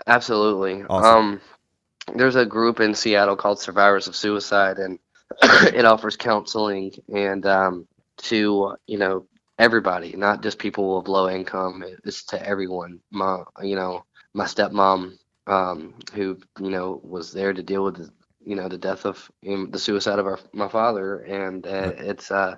[0.05, 0.83] Absolutely.
[0.83, 1.15] Awesome.
[1.15, 1.41] Um,
[2.15, 4.99] there's a group in Seattle called Survivors of Suicide, and
[5.41, 9.25] it offers counseling and um, to you know
[9.59, 11.83] everybody, not just people of low income.
[12.05, 12.99] It's to everyone.
[13.11, 15.17] My you know my stepmom,
[15.47, 18.11] um, who you know was there to deal with the,
[18.47, 22.31] you know the death of um, the suicide of our my father, and uh, it's
[22.31, 22.55] uh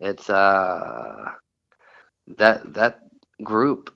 [0.00, 1.32] it's uh
[2.38, 3.00] that that
[3.42, 3.90] group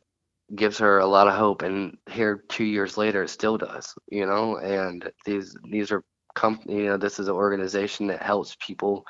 [0.55, 1.63] gives her a lot of hope.
[1.63, 4.57] And here two years later it still does you know?
[4.59, 9.05] And these these are com- you know this is an organization that helps people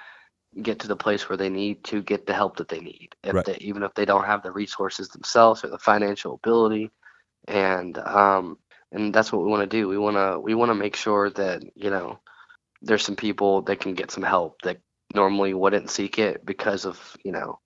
[0.62, 3.10] get to the place where they need to get the help that they need.
[3.24, 3.44] If Right.
[3.44, 6.90] they, even if they don't have the resources themselves or the financial ability.
[7.48, 8.58] And um
[8.92, 9.88] and that's what we want to do.
[9.88, 12.20] We want to we want to make sure that you know
[12.82, 14.78] there's some people that can get some help that
[15.14, 17.58] normally wouldn't seek it because of you know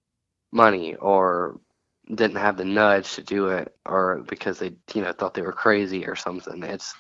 [0.53, 1.61] money or
[2.15, 5.53] didn't have the nudge to do it or because they you know thought they were
[5.53, 6.63] crazy or something.
[6.63, 6.95] It's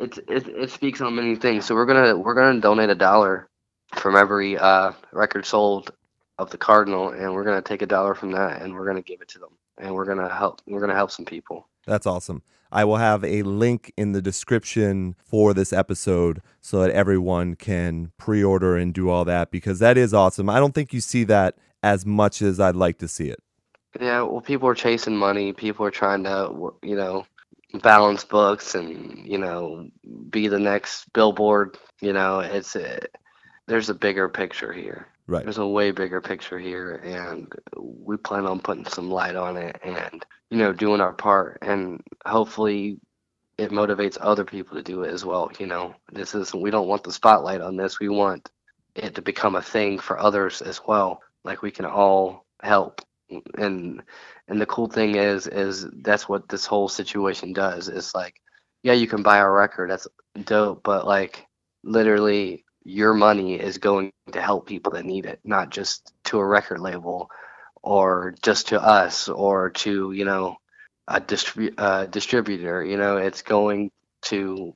[0.00, 1.66] it's it, it speaks on many things.
[1.66, 3.48] So we're gonna we're gonna donate a dollar
[3.94, 5.92] from every uh record sold
[6.38, 9.22] of the cardinal and we're gonna take a dollar from that and we're gonna give
[9.22, 12.42] it to them and we're gonna help we're gonna help some people That's awesome.
[12.70, 18.12] I will have a link in the description for this episode so that everyone can
[18.16, 20.48] pre order and do all that because that is awesome.
[20.48, 23.42] I don't think you see that as much as I'd like to see it.
[24.00, 25.52] Yeah, well, people are chasing money.
[25.52, 27.26] People are trying to, you know,
[27.82, 29.88] balance books and, you know,
[30.30, 31.76] be the next billboard.
[32.00, 33.00] You know, it's a,
[33.66, 35.08] there's a bigger picture here.
[35.26, 35.44] Right.
[35.44, 39.78] There's a way bigger picture here, and we plan on putting some light on it
[39.82, 41.58] and, you know, doing our part.
[41.62, 42.98] And hopefully
[43.58, 45.50] it motivates other people to do it as well.
[45.58, 48.00] You know, this is, we don't want the spotlight on this.
[48.00, 48.50] We want
[48.94, 51.20] it to become a thing for others as well.
[51.44, 53.00] Like we can all help
[53.58, 54.02] and
[54.48, 58.40] and the cool thing is is that's what this whole situation does it's like
[58.82, 60.06] yeah you can buy a record that's
[60.44, 61.46] dope but like
[61.84, 66.44] literally your money is going to help people that need it, not just to a
[66.44, 67.30] record label
[67.82, 70.56] or just to us or to, you know,
[71.08, 72.84] a distrib- uh, distributor.
[72.84, 73.90] You know, it's going
[74.22, 74.74] to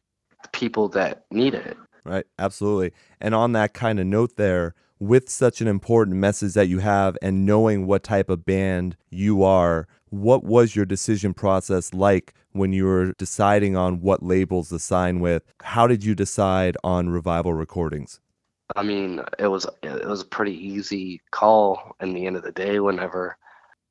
[0.53, 1.77] people that need it.
[2.05, 2.93] Right, absolutely.
[3.21, 7.19] And on that kind of note, there, with such an important message that you have
[7.21, 12.73] and knowing what type of band you are, what was your decision process like when
[12.73, 15.43] you were deciding on what labels to sign with?
[15.63, 18.21] How did you decide on Revival Recordings?
[18.75, 22.53] I mean, it was it was a pretty easy call in the end of the
[22.53, 22.81] day.
[22.81, 23.37] Whenever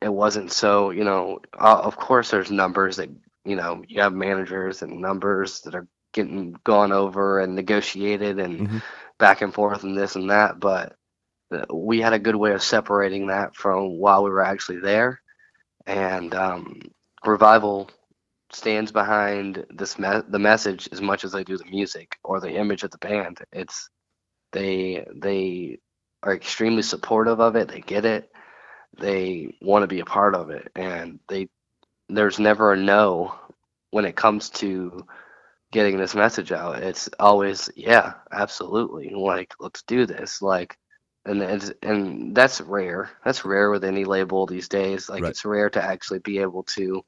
[0.02, 3.10] it wasn't so, you know, uh, of course there's numbers that
[3.46, 8.60] you know you have managers and numbers that are getting gone over and negotiated and
[8.62, 8.78] mm-hmm.
[9.18, 10.96] back and forth and this and that, but
[11.72, 15.22] we had a good way of separating that from while we were actually there.
[15.88, 16.82] And um,
[17.26, 17.90] Revival
[18.52, 22.52] stands behind this me- the message as much as they do the music or the
[22.56, 23.40] image of the band.
[23.52, 23.90] It's
[24.54, 25.80] they they
[26.24, 27.70] are extremely supportive of it.
[27.70, 28.32] They get it.
[29.00, 31.50] They want to be a part of it, and they
[32.10, 33.36] there's never a no
[33.92, 35.06] when it comes to
[35.72, 36.82] getting this message out.
[36.84, 39.12] It's always yeah, absolutely.
[39.16, 40.42] Like let's do this.
[40.42, 40.78] Like
[41.26, 43.10] and it's, and that's rare.
[43.24, 45.10] That's rare with any label these days.
[45.10, 45.30] Like right.
[45.30, 47.04] it's rare to actually be able to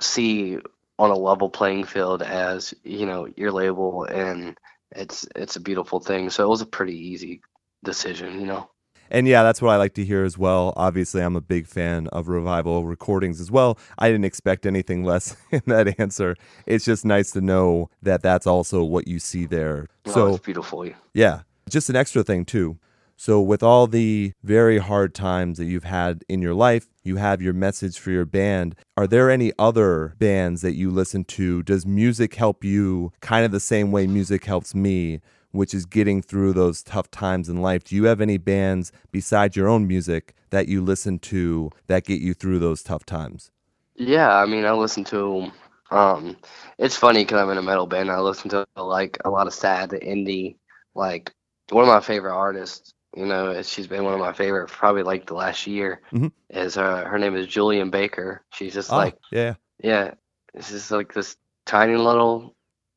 [0.00, 0.58] see
[0.98, 4.56] on a level playing field as you know your label, and
[4.92, 6.30] it's it's a beautiful thing.
[6.30, 7.42] So it was a pretty easy
[7.82, 8.70] decision, you know.
[9.10, 10.72] And yeah, that's what I like to hear as well.
[10.76, 13.78] Obviously, I'm a big fan of revival recordings as well.
[13.98, 16.36] I didn't expect anything less in that answer.
[16.66, 19.88] It's just nice to know that that's also what you see there.
[20.06, 20.88] Oh, so it's beautiful.
[21.12, 22.78] Yeah, just an extra thing too.
[23.16, 27.40] So, with all the very hard times that you've had in your life, you have
[27.40, 28.74] your message for your band.
[28.96, 31.62] Are there any other bands that you listen to?
[31.62, 35.20] Does music help you kind of the same way music helps me,
[35.52, 37.84] which is getting through those tough times in life?
[37.84, 42.20] Do you have any bands besides your own music that you listen to that get
[42.20, 43.50] you through those tough times?
[43.94, 45.52] Yeah, I mean, I listen to.
[45.90, 46.36] Um,
[46.78, 48.10] it's funny because I'm in a metal band.
[48.10, 50.56] I listen to like a lot of sad indie.
[50.96, 51.32] Like
[51.70, 55.26] one of my favorite artists you know, she's been one of my favorite probably like
[55.26, 56.00] the last year.
[56.12, 56.28] Mm-hmm.
[56.50, 58.42] Is uh, her name is Julien Baker.
[58.52, 60.14] She's just oh, like yeah, yeah.
[60.54, 62.54] It's just like this tiny little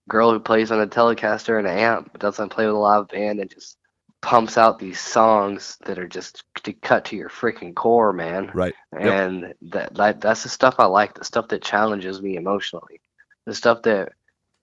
[0.07, 3.07] girl who plays on a Telecaster and an amp, but doesn't play with a live
[3.09, 3.77] band and just
[4.21, 8.51] pumps out these songs that are just to cut to your freaking core, man.
[8.53, 8.73] Right.
[8.91, 9.55] And yep.
[9.61, 11.13] that, that that's the stuff I like.
[11.15, 13.01] The stuff that challenges me emotionally.
[13.45, 14.13] The stuff that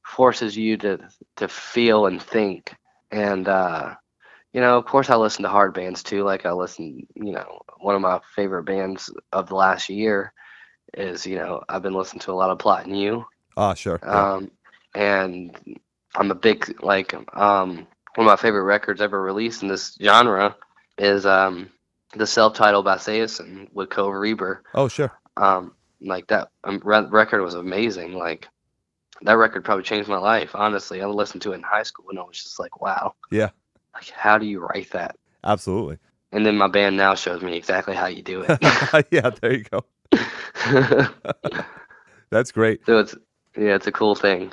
[0.03, 2.75] forces you to to feel and think.
[3.11, 3.95] And uh,
[4.55, 6.23] you know, of course, I listen to hard bands too.
[6.23, 10.33] Like I listen, you know, one of my favorite bands of the last year
[10.95, 13.27] is, you know, I've been listening to a lot of Plot in You.
[13.57, 13.99] Ah, sure.
[14.09, 14.53] Um,
[14.95, 15.59] and
[16.15, 20.55] I'm a big like um one of my favorite records ever released in this genre
[20.97, 21.69] is um
[22.15, 24.63] the self-titled by Saosin with Cove Reber.
[24.73, 25.11] Oh, sure.
[25.37, 28.13] Um, like that um, record was amazing.
[28.13, 28.47] Like
[29.23, 30.55] that record probably changed my life.
[30.55, 33.17] Honestly, I listened to it in high school and I was just like, wow.
[33.33, 33.51] Yeah.
[33.95, 35.17] Like, how do you write that?
[35.45, 35.99] Absolutely.
[36.33, 38.59] And then my band now shows me exactly how you do it.
[39.11, 39.85] yeah, there you go.
[42.31, 42.85] that's great.
[42.87, 43.15] So it's
[43.57, 44.53] yeah, it's a cool thing.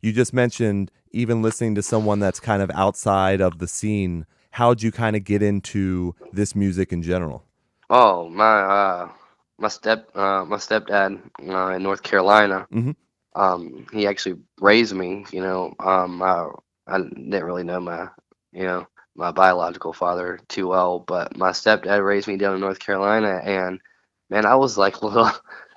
[0.00, 4.26] You just mentioned even listening to someone that's kind of outside of the scene.
[4.50, 7.44] How'd you kind of get into this music in general?
[7.88, 9.08] Oh, my uh,
[9.58, 12.66] my step uh, my stepdad uh, in North Carolina.
[12.72, 12.90] Mm-hmm.
[13.40, 15.24] Um, he actually raised me.
[15.30, 16.48] You know, um, I,
[16.88, 18.08] I didn't really know my
[18.52, 22.78] you know, my biological father too well, but my stepdad raised me down in North
[22.78, 23.80] Carolina, and
[24.30, 25.30] man, I was like little,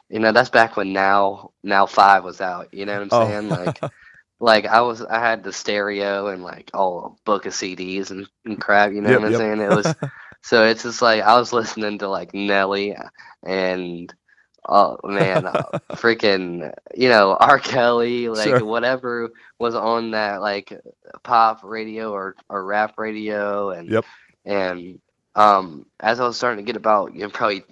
[0.09, 2.73] you know, that's back when now now five was out.
[2.73, 3.27] You know what I'm oh.
[3.27, 3.49] saying?
[3.49, 3.79] Like,
[4.39, 8.59] like I was, I had the stereo and like all book of CDs and, and
[8.59, 8.91] crap.
[8.91, 9.39] You know yep, what I'm yep.
[9.39, 9.61] saying?
[9.61, 9.95] It was.
[10.41, 12.95] so it's just like I was listening to like Nelly
[13.43, 14.13] and
[14.67, 17.59] oh man, uh, freaking, you know, R.
[17.59, 18.65] Kelly, like sure.
[18.65, 20.73] whatever was on that like
[21.23, 24.05] pop radio or, or rap radio, and yep.
[24.45, 24.99] and
[25.35, 27.63] um, as I was starting to get about you know probably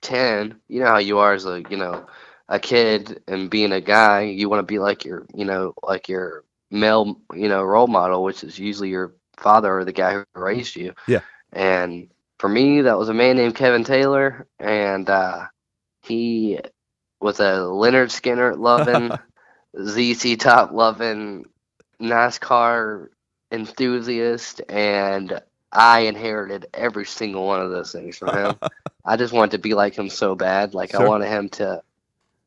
[0.00, 2.06] ten, you know how you are as a you know
[2.48, 6.08] a kid and being a guy, you want to be like your you know like
[6.08, 10.24] your male you know role model, which is usually your father or the guy who
[10.34, 10.94] raised you.
[11.06, 11.20] Yeah.
[11.52, 15.46] And for me, that was a man named Kevin Taylor, and uh,
[16.10, 16.58] he
[17.20, 19.12] was a Lynyrd Skynyrd loving,
[19.80, 21.46] ZZ Top loving,
[22.00, 23.08] NASCAR
[23.52, 25.40] enthusiast, and
[25.72, 28.56] I inherited every single one of those things from him.
[29.04, 30.74] I just wanted to be like him so bad.
[30.74, 31.02] Like sure.
[31.02, 31.82] I wanted him to,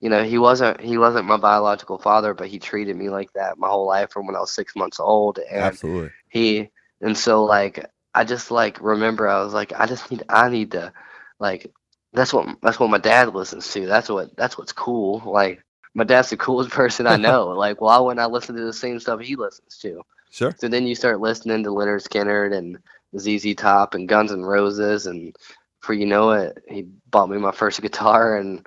[0.02, 3.58] you know, he wasn't he wasn't my biological father, but he treated me like that
[3.58, 5.40] my whole life from when I was six months old.
[5.40, 6.12] And Absolutely.
[6.28, 10.50] He and so like I just like remember I was like I just need I
[10.50, 10.92] need to
[11.40, 11.72] like
[12.14, 13.86] that's what that's what my dad listens to.
[13.86, 15.22] That's what that's what's cool.
[15.26, 17.48] Like my dad's the coolest person I know.
[17.58, 20.02] like why wouldn't I listen to the same stuff he listens to?
[20.30, 20.56] Sure.
[20.58, 22.80] So then you start listening to Lynyrd Skynyrd and
[23.18, 25.36] ZZ Top and Guns N' Roses, and
[25.80, 28.66] for you know it, he bought me my first guitar, and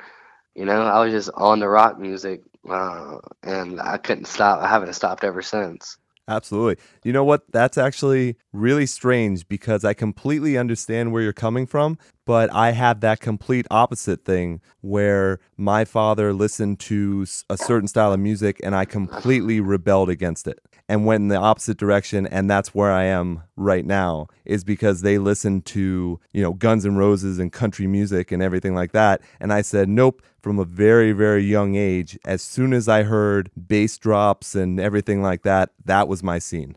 [0.55, 4.61] you know I was just on the rock music, uh, and I couldn't stop.
[4.61, 5.99] I haven't stopped ever since.
[6.29, 6.83] Absolutely.
[7.05, 7.51] You know what?
[7.53, 13.01] That's actually really strange because I completely understand where you're coming from, but I had
[13.03, 18.75] that complete opposite thing where my father listened to a certain style of music and
[18.75, 20.59] I completely rebelled against it
[20.89, 25.01] and went in the opposite direction and that's where I am right now is because
[25.01, 29.21] they listened to, you know, Guns N' Roses and country music and everything like that
[29.41, 33.51] and I said, "Nope, from a very very young age, as soon as I heard
[33.67, 36.77] bass drops and everything like that, that was my scene."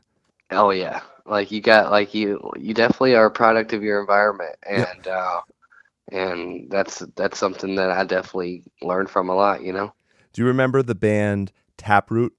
[0.52, 4.56] Oh yeah, like you got like you you definitely are a product of your environment,
[4.68, 5.12] and yeah.
[5.12, 5.42] uh,
[6.12, 9.62] and that's that's something that I definitely learned from a lot.
[9.64, 9.94] You know.
[10.34, 12.34] Do you remember the band Taproot?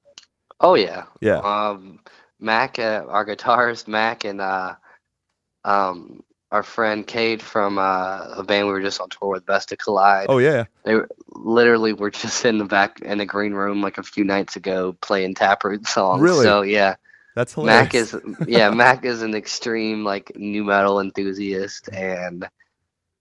[0.61, 1.05] Oh yeah.
[1.21, 1.39] Yeah.
[1.39, 2.01] Um,
[2.39, 4.75] Mac, uh, our guitarist Mac, and uh,
[5.65, 9.77] um, our friend Cade from uh, a band we were just on tour with, Vesta
[9.77, 10.27] Collide.
[10.29, 10.65] Oh yeah.
[10.85, 14.25] They were, literally were just in the back in the green room like a few
[14.25, 16.23] nights ago playing Taproot songs.
[16.23, 16.45] Really?
[16.45, 16.97] So yeah.
[17.37, 17.83] That's hilarious.
[17.83, 18.17] Mac is
[18.49, 22.49] yeah, Mac is an extreme like nu metal enthusiast and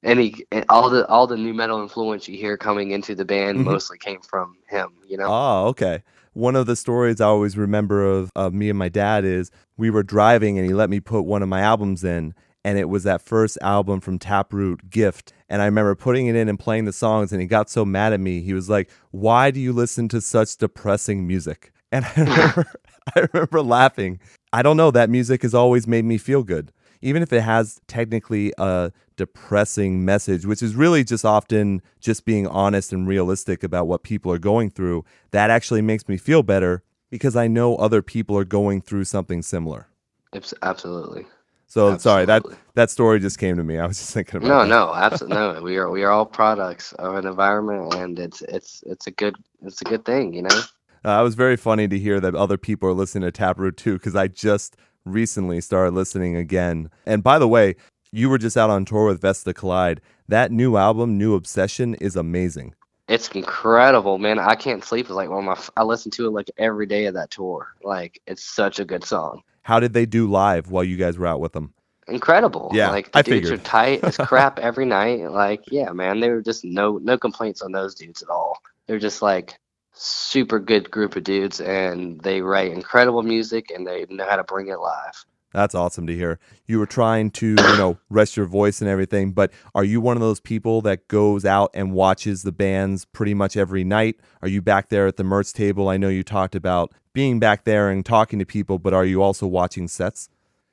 [0.04, 0.34] any
[0.68, 3.70] all the all the nu metal influence you hear coming into the band mm-hmm.
[3.70, 5.28] mostly came from him, you know.
[5.28, 6.02] Oh, okay.
[6.34, 9.90] One of the stories I always remember of, of me and my dad is we
[9.90, 13.04] were driving and he let me put one of my albums in and it was
[13.04, 15.34] that first album from Taproot, Gift.
[15.48, 18.14] And I remember putting it in and playing the songs, and he got so mad
[18.14, 18.42] at me.
[18.42, 22.66] He was like, "Why do you listen to such depressing music?" And I remember,
[23.16, 24.20] I remember laughing.
[24.54, 24.92] I don't know.
[24.92, 26.72] That music has always made me feel good,
[27.02, 32.48] even if it has technically a depressing message, which is really just often just being
[32.48, 35.04] honest and realistic about what people are going through.
[35.32, 39.42] That actually makes me feel better because I know other people are going through something
[39.42, 39.88] similar.
[40.34, 41.26] Absolutely.
[41.68, 42.00] So absolutely.
[42.00, 42.44] sorry that
[42.74, 43.78] that story just came to me.
[43.78, 44.48] I was just thinking about.
[44.48, 44.68] No, that.
[44.68, 45.62] no, absolutely no.
[45.62, 49.36] We are we are all products of an environment, and it's it's it's a good
[49.62, 50.62] it's a good thing, you know.
[51.06, 53.94] Uh, it was very funny to hear that other people are listening to Taproot too,
[53.94, 54.76] because I just
[55.06, 56.90] recently started listening again.
[57.06, 57.76] And by the way,
[58.12, 60.02] you were just out on tour with Vesta Collide.
[60.28, 62.74] That new album, New Obsession, is amazing.
[63.08, 64.38] It's incredible, man.
[64.38, 65.08] I can't sleep.
[65.08, 65.82] It's like one of my.
[65.82, 67.74] I listen to it like every day of that tour.
[67.84, 69.42] Like it's such a good song.
[69.64, 71.74] How did they do live while you guys were out with them?
[72.08, 72.70] Incredible.
[72.74, 73.60] Yeah, like the I dudes figured.
[73.60, 75.32] are tight as crap every night.
[75.32, 78.62] Like yeah, man, they were just no no complaints on those dudes at all.
[78.86, 79.60] They're just like
[80.02, 84.44] super good group of dudes and they write incredible music and they know how to
[84.44, 85.26] bring it live.
[85.52, 86.40] That's awesome to hear.
[86.68, 90.16] You were trying to, you know, rest your voice and everything, but are you one
[90.16, 94.16] of those people that goes out and watches the bands pretty much every night?
[94.42, 95.90] Are you back there at the merch table?
[95.90, 99.22] I know you talked about being back there and talking to people, but are you
[99.22, 100.30] also watching sets?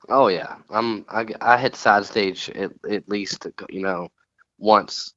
[0.08, 1.04] Oh yeah, I'm.
[1.08, 4.08] I, I hit side stage at, at least you know
[4.56, 5.14] once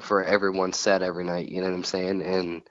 [0.00, 1.48] for every one set every night.
[1.48, 2.22] You know what I'm saying?
[2.22, 2.62] And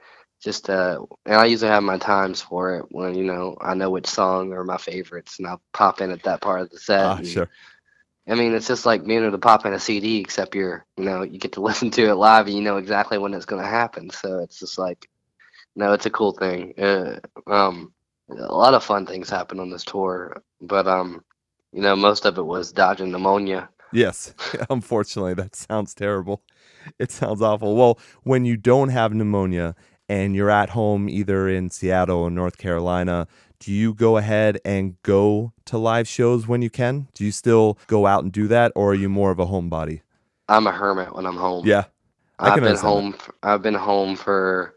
[0.42, 3.90] just uh and I usually have my times for it when you know I know
[3.90, 7.06] which song are my favorites and I'll pop in at that part of the set.
[7.06, 7.50] Ah, and, sure.
[8.28, 11.04] I mean, it's just like being able to pop in a CD, except you're you
[11.04, 13.62] know you get to listen to it live and you know exactly when it's going
[13.62, 14.10] to happen.
[14.12, 15.10] So it's just like,
[15.76, 16.74] no, it's a cool thing.
[16.78, 17.94] Uh, um,
[18.30, 21.24] a lot of fun things happen on this tour, but um,
[21.74, 23.70] you know, most of it was dodging pneumonia.
[23.92, 24.36] Yes,
[24.70, 26.44] unfortunately, that sounds terrible.
[27.00, 27.76] It sounds awful.
[27.76, 29.76] Well, when you don't have pneumonia
[30.10, 33.28] and you're at home either in Seattle or North Carolina,
[33.60, 37.08] do you go ahead and go to live shows when you can?
[37.14, 40.02] Do you still go out and do that, or are you more of a homebody?
[40.48, 41.66] I'm a hermit when I'm home.
[41.66, 41.86] Yeah,
[42.40, 43.16] I I've been home.
[43.44, 44.76] I've been home for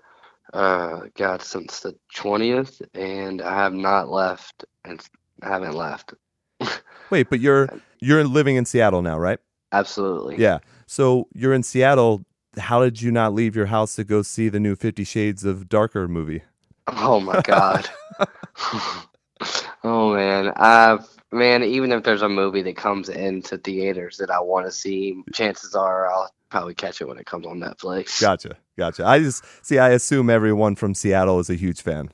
[0.53, 5.01] uh, God since the twentieth, and I have not left, and
[5.43, 6.15] haven't left.
[7.11, 7.69] Wait, but you're
[8.01, 9.39] you're living in Seattle now, right?
[9.73, 10.37] Absolutely.
[10.37, 10.59] Yeah.
[10.87, 12.25] So you're in Seattle.
[12.59, 15.69] How did you not leave your house to go see the new Fifty Shades of
[15.69, 16.43] Darker movie?
[16.89, 17.89] Oh my God.
[19.85, 21.63] oh man, I've man.
[21.63, 25.75] Even if there's a movie that comes into theaters that I want to see, chances
[25.75, 28.21] are I'll probably catch it when it comes on Netflix.
[28.21, 29.07] Gotcha, gotcha.
[29.07, 29.79] I just see.
[29.79, 32.11] I assume everyone from Seattle is a huge fan.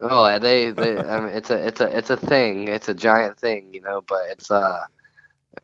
[0.00, 0.98] Oh, they, they.
[0.98, 2.66] I mean, it's a, it's a, it's a thing.
[2.68, 4.00] It's a giant thing, you know.
[4.00, 4.80] But it's uh,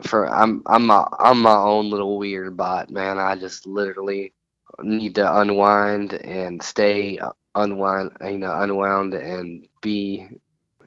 [0.03, 3.19] for I'm, I'm my, I'm my own little weird bot, man.
[3.19, 4.33] I just literally
[4.83, 7.19] need to unwind and stay
[7.55, 10.29] unwind, you know, unwound and be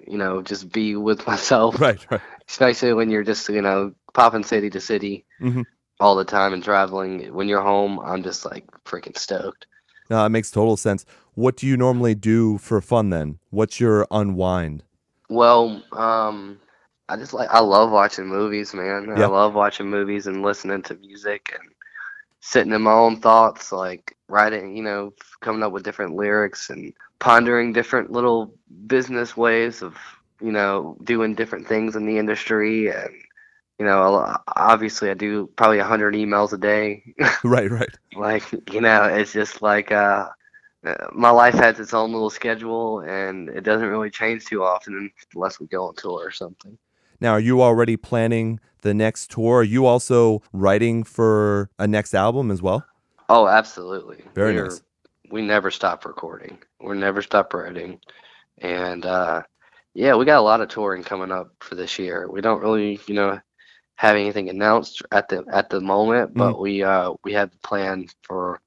[0.08, 1.80] you know, just be with myself.
[1.80, 2.22] Right, right.
[2.50, 5.66] Especially when you're just, you know, popping city to city Mhm.
[6.00, 7.34] all the time and traveling.
[7.34, 9.68] When you're home, I'm just like freaking stoked.
[10.10, 11.06] No, that makes total sense.
[11.34, 13.40] What do you normally do for fun then?
[13.50, 14.84] What's your unwind?
[15.30, 16.60] Well, um,
[17.12, 19.14] I just like I love watching movies, man.
[19.18, 19.26] Yeah.
[19.26, 21.70] I love watching movies and listening to music and
[22.40, 26.94] sitting in my own thoughts, like writing, you know, coming up with different lyrics and
[27.20, 28.54] pondering different little
[28.88, 29.98] business ways of,
[30.40, 33.14] you know, doing different things in the industry and
[33.78, 37.04] you know, obviously I do probably a 100 emails a day.
[37.44, 37.90] right, right.
[38.16, 40.30] like, you know, it's just like uh,
[41.12, 45.60] my life has its own little schedule and it doesn't really change too often unless
[45.60, 46.78] we go on tour or something.
[47.22, 49.60] Now, are you already planning the next tour?
[49.60, 52.84] Are you also writing for a next album as well?
[53.30, 54.24] Oh, absolutely.
[54.34, 54.82] Very We're- nice.
[55.30, 56.58] We never stop recording.
[56.82, 58.02] We never stop writing.
[58.58, 59.44] And uh
[59.94, 62.30] yeah, we got a lot of touring coming up for this year.
[62.30, 63.40] We don't really, you know,
[63.96, 68.60] have anything announced at the at the moment, but we uh we have planned for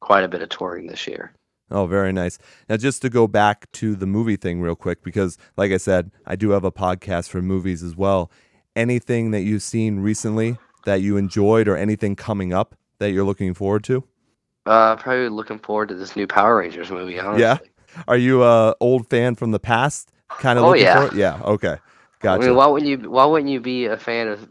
[0.00, 1.32] quite a bit of touring this year.
[1.72, 2.38] Oh, very nice.
[2.68, 6.10] Now, just to go back to the movie thing real quick, because like I said,
[6.26, 8.30] I do have a podcast for movies as well.
[8.76, 13.54] Anything that you've seen recently that you enjoyed or anything coming up that you're looking
[13.54, 14.04] forward to?
[14.66, 17.42] Uh probably looking forward to this new Power Rangers movie, honestly.
[17.42, 17.58] Yeah?
[18.06, 20.10] Are you a old fan from the past?
[20.38, 21.00] Kind of Oh, looking yeah.
[21.00, 21.12] for it?
[21.14, 21.78] Yeah, okay.
[22.32, 22.38] I Gotcha.
[22.38, 23.10] mean, why wouldn't you?
[23.10, 24.48] Why wouldn't you be a fan of,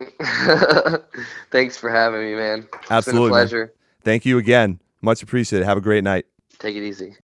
[1.50, 2.66] Thanks for having me, man.
[2.72, 3.48] It's Absolutely, been a man.
[3.50, 3.74] pleasure.
[4.02, 4.80] Thank you again.
[5.02, 5.66] Much appreciated.
[5.66, 6.24] Have a great night.
[6.58, 7.16] Take it easy.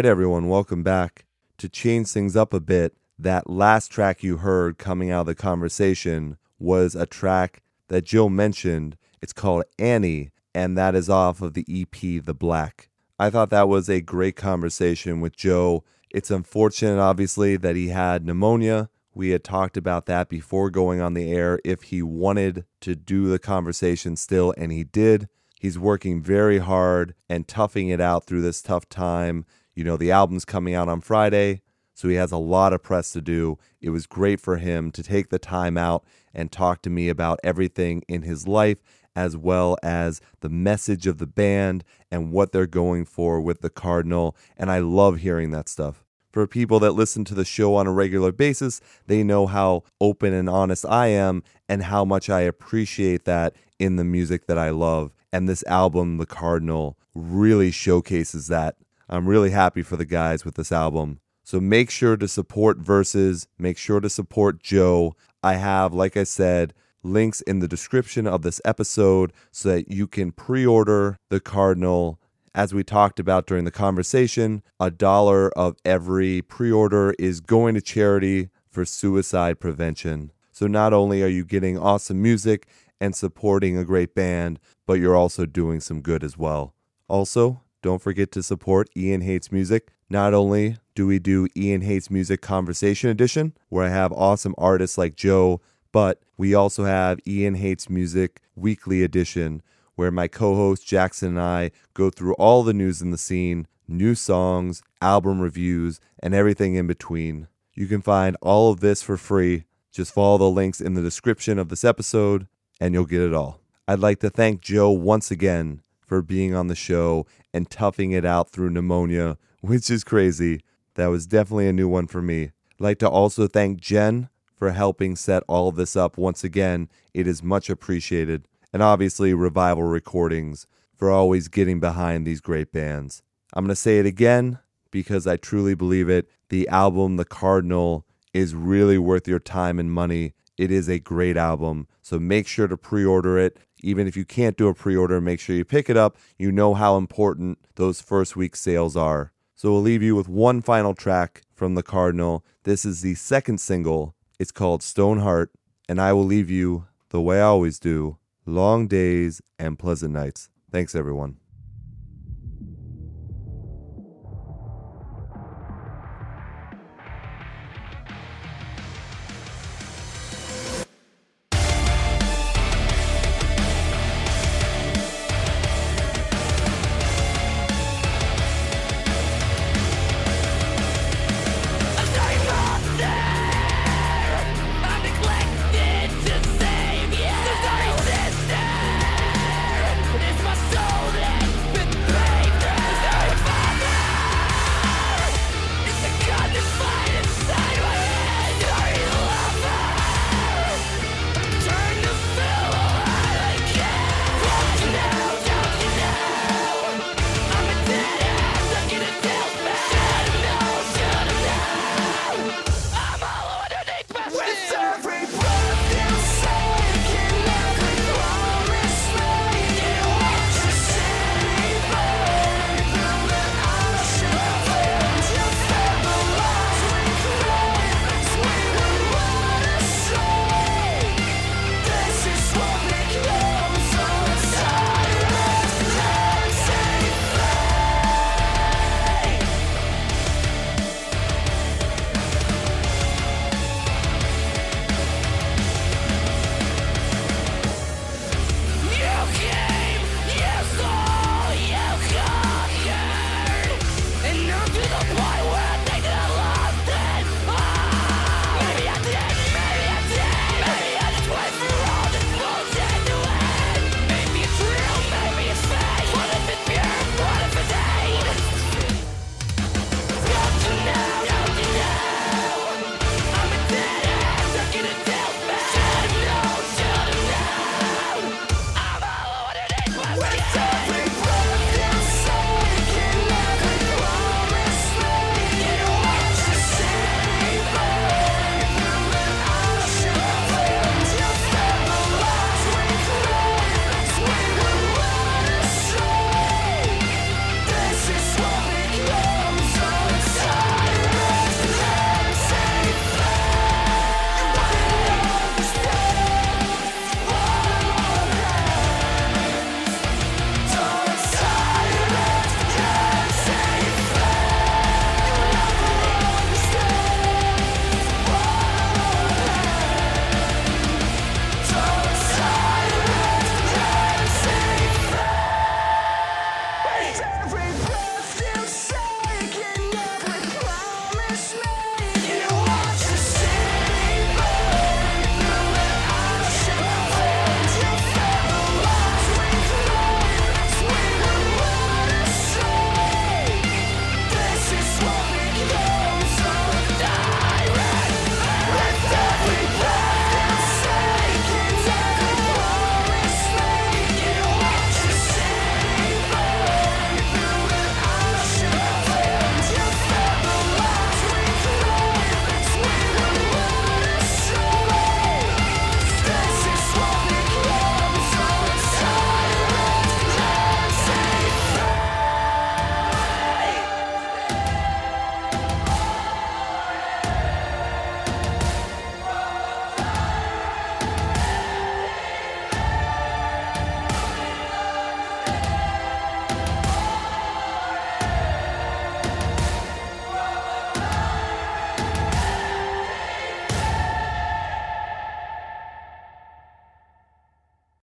[0.00, 1.26] Right, everyone, welcome back.
[1.58, 5.34] To change things up a bit, that last track you heard coming out of the
[5.34, 8.96] conversation was a track that Jill mentioned.
[9.20, 12.88] It's called Annie, and that is off of the EP The Black.
[13.18, 15.84] I thought that was a great conversation with Joe.
[16.08, 18.88] It's unfortunate, obviously, that he had pneumonia.
[19.12, 23.28] We had talked about that before going on the air if he wanted to do
[23.28, 25.28] the conversation still, and he did.
[25.60, 29.44] He's working very hard and toughing it out through this tough time.
[29.74, 31.62] You know, the album's coming out on Friday,
[31.94, 33.58] so he has a lot of press to do.
[33.80, 36.04] It was great for him to take the time out
[36.34, 38.78] and talk to me about everything in his life,
[39.14, 43.70] as well as the message of the band and what they're going for with the
[43.70, 44.36] Cardinal.
[44.56, 46.04] And I love hearing that stuff.
[46.32, 50.32] For people that listen to the show on a regular basis, they know how open
[50.32, 54.70] and honest I am and how much I appreciate that in the music that I
[54.70, 55.12] love.
[55.32, 58.76] And this album, The Cardinal, really showcases that.
[59.12, 61.18] I'm really happy for the guys with this album.
[61.42, 63.48] So make sure to support Verses.
[63.58, 65.16] Make sure to support Joe.
[65.42, 70.06] I have, like I said, links in the description of this episode so that you
[70.06, 72.20] can pre order The Cardinal.
[72.54, 77.74] As we talked about during the conversation, a dollar of every pre order is going
[77.74, 80.30] to charity for suicide prevention.
[80.52, 82.68] So not only are you getting awesome music
[83.00, 86.74] and supporting a great band, but you're also doing some good as well.
[87.08, 89.90] Also, don't forget to support Ian Hates Music.
[90.08, 94.98] Not only do we do Ian Hates Music Conversation Edition, where I have awesome artists
[94.98, 95.60] like Joe,
[95.92, 99.62] but we also have Ian Hates Music Weekly Edition,
[99.94, 103.66] where my co host Jackson and I go through all the news in the scene,
[103.88, 107.48] new songs, album reviews, and everything in between.
[107.74, 109.64] You can find all of this for free.
[109.92, 112.46] Just follow the links in the description of this episode,
[112.80, 113.60] and you'll get it all.
[113.88, 118.24] I'd like to thank Joe once again for being on the show and toughing it
[118.24, 120.60] out through pneumonia, which is crazy.
[120.96, 122.46] That was definitely a new one for me.
[122.46, 126.88] I'd like to also thank Jen for helping set all of this up once again.
[127.14, 128.48] It is much appreciated.
[128.72, 133.22] And obviously, Revival Recordings for always getting behind these great bands.
[133.54, 134.58] I'm going to say it again
[134.90, 136.28] because I truly believe it.
[136.48, 138.04] The album, The Cardinal,
[138.34, 140.34] is really worth your time and money.
[140.60, 141.88] It is a great album.
[142.02, 143.56] So make sure to pre order it.
[143.82, 146.18] Even if you can't do a pre order, make sure you pick it up.
[146.36, 149.32] You know how important those first week sales are.
[149.54, 152.44] So we'll leave you with one final track from The Cardinal.
[152.64, 154.14] This is the second single.
[154.38, 155.50] It's called Stoneheart.
[155.88, 160.50] And I will leave you the way I always do long days and pleasant nights.
[160.70, 161.39] Thanks, everyone.